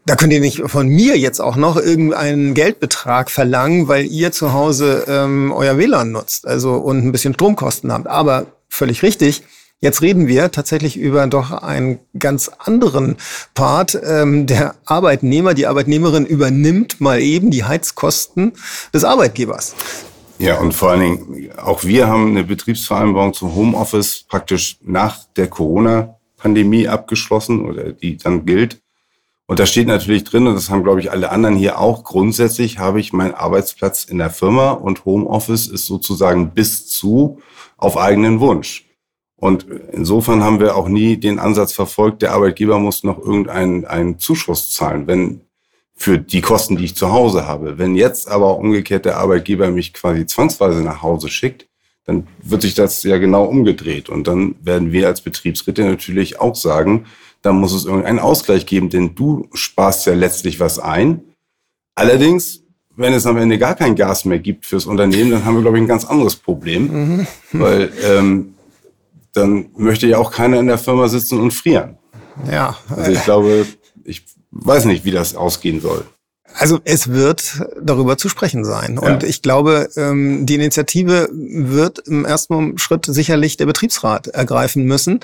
Da 0.07 0.15
könnt 0.15 0.33
ihr 0.33 0.39
nicht 0.39 0.63
von 0.65 0.87
mir 0.87 1.15
jetzt 1.19 1.39
auch 1.39 1.55
noch 1.55 1.77
irgendeinen 1.77 2.55
Geldbetrag 2.55 3.29
verlangen, 3.29 3.87
weil 3.87 4.07
ihr 4.07 4.31
zu 4.31 4.53
Hause 4.53 5.05
ähm, 5.07 5.51
euer 5.51 5.77
WLAN 5.77 6.11
nutzt, 6.11 6.47
also 6.47 6.73
und 6.73 7.05
ein 7.05 7.11
bisschen 7.11 7.35
Stromkosten 7.35 7.91
habt. 7.91 8.07
Aber 8.07 8.47
völlig 8.69 9.03
richtig. 9.03 9.43
Jetzt 9.81 10.01
reden 10.01 10.27
wir 10.27 10.51
tatsächlich 10.51 10.97
über 10.97 11.25
doch 11.27 11.51
einen 11.51 11.99
ganz 12.17 12.51
anderen 12.59 13.15
Part. 13.53 13.97
Ähm, 14.03 14.45
der 14.45 14.75
Arbeitnehmer, 14.83 15.53
die 15.53 15.67
Arbeitnehmerin 15.67 16.25
übernimmt 16.25 16.99
mal 16.99 17.21
eben 17.21 17.49
die 17.49 17.63
Heizkosten 17.63 18.53
des 18.93 19.05
Arbeitgebers. 19.05 19.75
Ja, 20.37 20.57
und 20.59 20.73
vor 20.73 20.91
allen 20.91 21.01
Dingen, 21.01 21.51
auch 21.57 21.85
wir 21.85 22.07
haben 22.07 22.29
eine 22.29 22.43
Betriebsvereinbarung 22.43 23.33
zum 23.33 23.55
Homeoffice 23.55 24.25
praktisch 24.27 24.77
nach 24.81 25.19
der 25.37 25.47
Corona-Pandemie 25.47 26.89
abgeschlossen 26.89 27.65
oder 27.65 27.93
die 27.93 28.17
dann 28.17 28.45
gilt. 28.45 28.81
Und 29.47 29.59
da 29.59 29.65
steht 29.65 29.87
natürlich 29.87 30.25
drin, 30.25 30.45
und 30.45 30.55
das 30.55 30.69
haben, 30.69 30.83
glaube 30.83 30.99
ich, 30.99 31.09
alle 31.09 31.31
anderen 31.31 31.55
hier 31.55 31.79
auch, 31.79 32.03
grundsätzlich 32.03 32.79
habe 32.79 32.99
ich 32.99 33.13
meinen 33.13 33.33
Arbeitsplatz 33.33 34.03
in 34.03 34.17
der 34.17 34.29
Firma 34.29 34.71
und 34.71 35.05
Homeoffice 35.05 35.67
ist 35.67 35.87
sozusagen 35.87 36.51
bis 36.51 36.87
zu 36.87 37.41
auf 37.79 37.97
eigenen 37.97 38.39
Wunsch. 38.39 38.85
Und 39.35 39.65
insofern 39.93 40.43
haben 40.43 40.59
wir 40.59 40.75
auch 40.75 40.89
nie 40.89 41.17
den 41.17 41.39
Ansatz 41.39 41.73
verfolgt, 41.73 42.21
der 42.21 42.33
Arbeitgeber 42.33 42.77
muss 42.77 43.03
noch 43.03 43.17
irgendeinen 43.17 43.85
einen 43.85 44.19
Zuschuss 44.19 44.71
zahlen, 44.71 45.07
wenn 45.07 45.41
für 45.95 46.17
die 46.17 46.41
Kosten, 46.41 46.77
die 46.77 46.85
ich 46.85 46.95
zu 46.95 47.11
Hause 47.11 47.47
habe. 47.47 47.77
Wenn 47.77 47.95
jetzt 47.95 48.29
aber 48.29 48.57
umgekehrt 48.57 49.05
der 49.05 49.17
Arbeitgeber 49.17 49.69
mich 49.69 49.93
quasi 49.93 50.25
zwangsweise 50.25 50.81
nach 50.81 51.01
Hause 51.01 51.29
schickt, 51.29 51.67
dann 52.05 52.27
wird 52.41 52.63
sich 52.63 52.73
das 52.73 53.03
ja 53.03 53.17
genau 53.17 53.45
umgedreht. 53.45 54.09
Und 54.09 54.27
dann 54.27 54.55
werden 54.61 54.91
wir 54.91 55.07
als 55.07 55.21
Betriebsräte 55.21 55.83
natürlich 55.83 56.39
auch 56.39 56.55
sagen, 56.55 57.05
da 57.41 57.53
muss 57.53 57.73
es 57.73 57.85
irgendeinen 57.85 58.19
Ausgleich 58.19 58.65
geben, 58.65 58.89
denn 58.89 59.15
du 59.15 59.47
sparst 59.53 60.05
ja 60.05 60.13
letztlich 60.13 60.59
was 60.59 60.79
ein. 60.79 61.21
Allerdings 61.95 62.63
wenn 62.99 63.13
es 63.13 63.25
am 63.25 63.37
Ende 63.37 63.57
gar 63.57 63.75
kein 63.75 63.95
Gas 63.95 64.25
mehr 64.25 64.39
gibt 64.39 64.65
fürs 64.65 64.85
Unternehmen, 64.85 65.31
dann 65.31 65.45
haben 65.45 65.55
wir, 65.55 65.61
glaube 65.61 65.77
ich, 65.77 65.83
ein 65.83 65.87
ganz 65.87 66.03
anderes 66.03 66.35
Problem. 66.35 66.83
Mhm. 66.91 67.27
Weil 67.53 67.93
ähm, 68.03 68.55
dann 69.33 69.69
möchte 69.77 70.05
ja 70.05 70.17
auch 70.17 70.31
keiner 70.31 70.59
in 70.59 70.67
der 70.67 70.77
Firma 70.77 71.07
sitzen 71.07 71.39
und 71.39 71.51
frieren. 71.51 71.97
Ja. 72.51 72.75
Also 72.93 73.11
ich 73.11 73.23
glaube, 73.23 73.65
ich 74.03 74.25
weiß 74.51 74.83
nicht, 74.83 75.05
wie 75.05 75.11
das 75.11 75.33
ausgehen 75.33 75.79
soll. 75.79 76.03
Also 76.55 76.79
es 76.83 77.09
wird 77.09 77.61
darüber 77.81 78.17
zu 78.17 78.27
sprechen 78.27 78.65
sein. 78.65 78.97
Und 78.97 79.23
Ja. 79.23 79.29
ich 79.29 79.41
glaube, 79.41 79.89
ähm, 79.95 80.45
die 80.45 80.55
Initiative 80.55 81.29
wird 81.31 81.99
im 82.07 82.25
ersten 82.25 82.77
Schritt 82.77 83.05
sicherlich 83.05 83.55
der 83.55 83.65
Betriebsrat 83.65 84.27
ergreifen 84.27 84.83
müssen. 84.83 85.21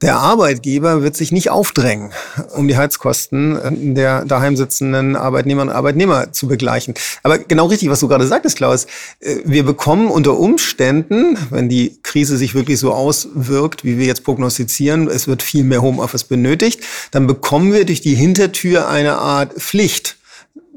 Der 0.00 0.16
Arbeitgeber 0.16 1.02
wird 1.02 1.16
sich 1.16 1.32
nicht 1.32 1.50
aufdrängen, 1.50 2.12
um 2.56 2.66
die 2.66 2.76
Heizkosten 2.76 3.56
äh, 3.56 3.94
der 3.94 4.24
daheim 4.24 4.56
sitzenden 4.56 5.16
Arbeitnehmerinnen 5.16 5.70
und 5.70 5.76
Arbeitnehmer 5.76 6.32
zu 6.32 6.48
begleichen. 6.48 6.94
Aber 7.22 7.38
genau 7.38 7.66
richtig, 7.66 7.90
was 7.90 8.00
du 8.00 8.08
gerade 8.08 8.26
sagtest, 8.26 8.56
Klaus. 8.56 8.86
Äh, 9.20 9.36
Wir 9.44 9.64
bekommen 9.64 10.08
unter 10.08 10.38
Umständen, 10.38 11.36
wenn 11.50 11.68
die 11.68 11.98
Krise 12.02 12.36
sich 12.38 12.54
wirklich 12.54 12.78
so 12.78 12.92
auswirkt, 12.92 13.84
wie 13.84 13.98
wir 13.98 14.06
jetzt 14.06 14.24
prognostizieren, 14.24 15.08
es 15.08 15.26
wird 15.28 15.42
viel 15.42 15.64
mehr 15.64 15.82
Homeoffice 15.82 16.24
benötigt, 16.24 16.80
dann 17.10 17.26
bekommen 17.26 17.72
wir 17.72 17.84
durch 17.84 18.00
die 18.00 18.14
Hintertür 18.14 18.88
eine 18.88 19.18
Art 19.18 19.52
Pflicht 19.54 20.16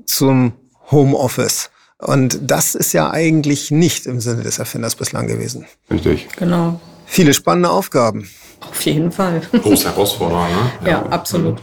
zum 0.06 0.54
Homeoffice. 0.92 1.70
Und 1.98 2.40
das 2.42 2.76
ist 2.76 2.94
ja 2.94 3.12
eigentlich 3.12 3.72
nicht 3.72 4.06
im 4.06 4.20
Sinne 4.20 4.44
des 4.44 4.60
Erfinders 4.60 4.96
bislang 4.96 5.28
gewesen. 5.28 5.66
Richtig. 5.90 6.28
Genau. 6.36 6.80
Viele 7.06 7.34
spannende 7.34 7.70
Aufgaben. 7.70 8.30
Auf 8.60 8.82
jeden 8.82 9.12
Fall. 9.12 9.42
Große 9.52 9.86
Herausforderung, 9.90 10.48
ne? 10.48 10.72
Ja, 10.90 11.04
absolut. 11.08 11.62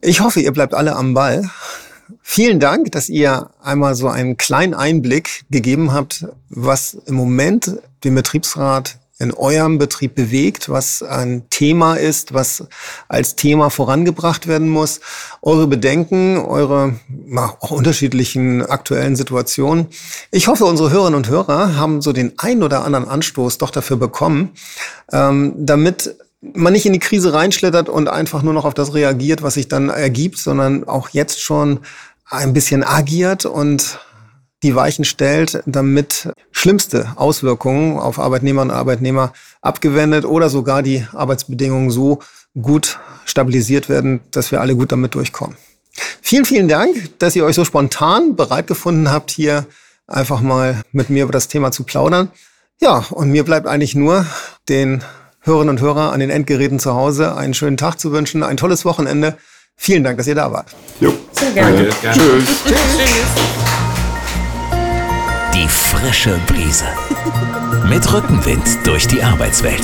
Ich 0.00 0.20
hoffe, 0.20 0.40
ihr 0.40 0.52
bleibt 0.52 0.74
alle 0.74 0.96
am 0.96 1.14
Ball. 1.14 1.48
Vielen 2.22 2.60
Dank, 2.60 2.92
dass 2.92 3.08
ihr 3.08 3.50
einmal 3.62 3.94
so 3.94 4.08
einen 4.08 4.36
kleinen 4.36 4.74
Einblick 4.74 5.44
gegeben 5.50 5.92
habt, 5.92 6.26
was 6.48 6.94
im 7.06 7.14
Moment 7.14 7.78
den 8.04 8.14
Betriebsrat 8.14 8.98
in 9.22 9.32
eurem 9.32 9.78
Betrieb 9.78 10.16
bewegt, 10.16 10.68
was 10.68 11.02
ein 11.02 11.44
Thema 11.48 11.94
ist, 11.94 12.34
was 12.34 12.64
als 13.08 13.36
Thema 13.36 13.70
vorangebracht 13.70 14.48
werden 14.48 14.68
muss. 14.68 15.00
Eure 15.40 15.68
Bedenken, 15.68 16.38
eure 16.38 16.96
na, 17.08 17.54
auch 17.60 17.70
unterschiedlichen 17.70 18.66
aktuellen 18.66 19.14
Situationen. 19.14 19.86
Ich 20.32 20.48
hoffe, 20.48 20.64
unsere 20.64 20.90
Hörerinnen 20.90 21.16
und 21.16 21.28
Hörer 21.28 21.76
haben 21.76 22.02
so 22.02 22.12
den 22.12 22.32
ein 22.38 22.64
oder 22.64 22.84
anderen 22.84 23.08
Anstoß 23.08 23.58
doch 23.58 23.70
dafür 23.70 23.96
bekommen, 23.96 24.50
ähm, 25.12 25.54
damit 25.56 26.16
man 26.40 26.72
nicht 26.72 26.86
in 26.86 26.92
die 26.92 26.98
Krise 26.98 27.32
reinschlittert 27.32 27.88
und 27.88 28.08
einfach 28.08 28.42
nur 28.42 28.52
noch 28.52 28.64
auf 28.64 28.74
das 28.74 28.94
reagiert, 28.94 29.42
was 29.42 29.54
sich 29.54 29.68
dann 29.68 29.88
ergibt, 29.88 30.38
sondern 30.38 30.82
auch 30.88 31.10
jetzt 31.10 31.40
schon 31.40 31.80
ein 32.28 32.52
bisschen 32.52 32.82
agiert 32.82 33.44
und 33.44 34.00
die 34.62 34.74
Weichen 34.74 35.04
stellt, 35.04 35.62
damit 35.66 36.32
schlimmste 36.52 37.12
Auswirkungen 37.16 37.98
auf 37.98 38.18
Arbeitnehmerinnen 38.18 38.70
und 38.70 38.78
Arbeitnehmer 38.78 39.32
abgewendet 39.60 40.24
oder 40.24 40.48
sogar 40.48 40.82
die 40.82 41.06
Arbeitsbedingungen 41.12 41.90
so 41.90 42.20
gut 42.60 42.98
stabilisiert 43.24 43.88
werden, 43.88 44.20
dass 44.30 44.52
wir 44.52 44.60
alle 44.60 44.76
gut 44.76 44.92
damit 44.92 45.14
durchkommen. 45.14 45.56
Vielen, 46.20 46.44
vielen 46.44 46.68
Dank, 46.68 47.18
dass 47.18 47.36
ihr 47.36 47.44
euch 47.44 47.56
so 47.56 47.64
spontan 47.64 48.36
bereit 48.36 48.66
gefunden 48.66 49.10
habt, 49.10 49.30
hier 49.30 49.66
einfach 50.06 50.40
mal 50.40 50.82
mit 50.92 51.10
mir 51.10 51.24
über 51.24 51.32
das 51.32 51.48
Thema 51.48 51.72
zu 51.72 51.84
plaudern. 51.84 52.30
Ja, 52.80 53.04
und 53.10 53.30
mir 53.30 53.44
bleibt 53.44 53.66
eigentlich 53.66 53.94
nur 53.94 54.26
den 54.68 55.02
Hörerinnen 55.40 55.76
und 55.76 55.80
Hörer 55.80 56.12
an 56.12 56.20
den 56.20 56.30
Endgeräten 56.30 56.78
zu 56.78 56.94
Hause 56.94 57.36
einen 57.36 57.54
schönen 57.54 57.76
Tag 57.76 57.98
zu 57.98 58.12
wünschen, 58.12 58.42
ein 58.42 58.56
tolles 58.56 58.84
Wochenende. 58.84 59.36
Vielen 59.76 60.04
Dank, 60.04 60.18
dass 60.18 60.26
ihr 60.26 60.34
da 60.34 60.52
wart. 60.52 60.74
Jo. 61.00 61.12
Sehr 61.32 61.50
gerne. 61.50 61.76
Danke. 61.76 61.94
Gerne. 62.00 62.22
Tschüss. 62.22 63.81
Die 65.62 65.68
frische 65.68 66.40
Brise. 66.48 66.88
Mit 67.88 68.12
Rückenwind 68.12 68.84
durch 68.84 69.06
die 69.06 69.22
Arbeitswelt. 69.22 69.82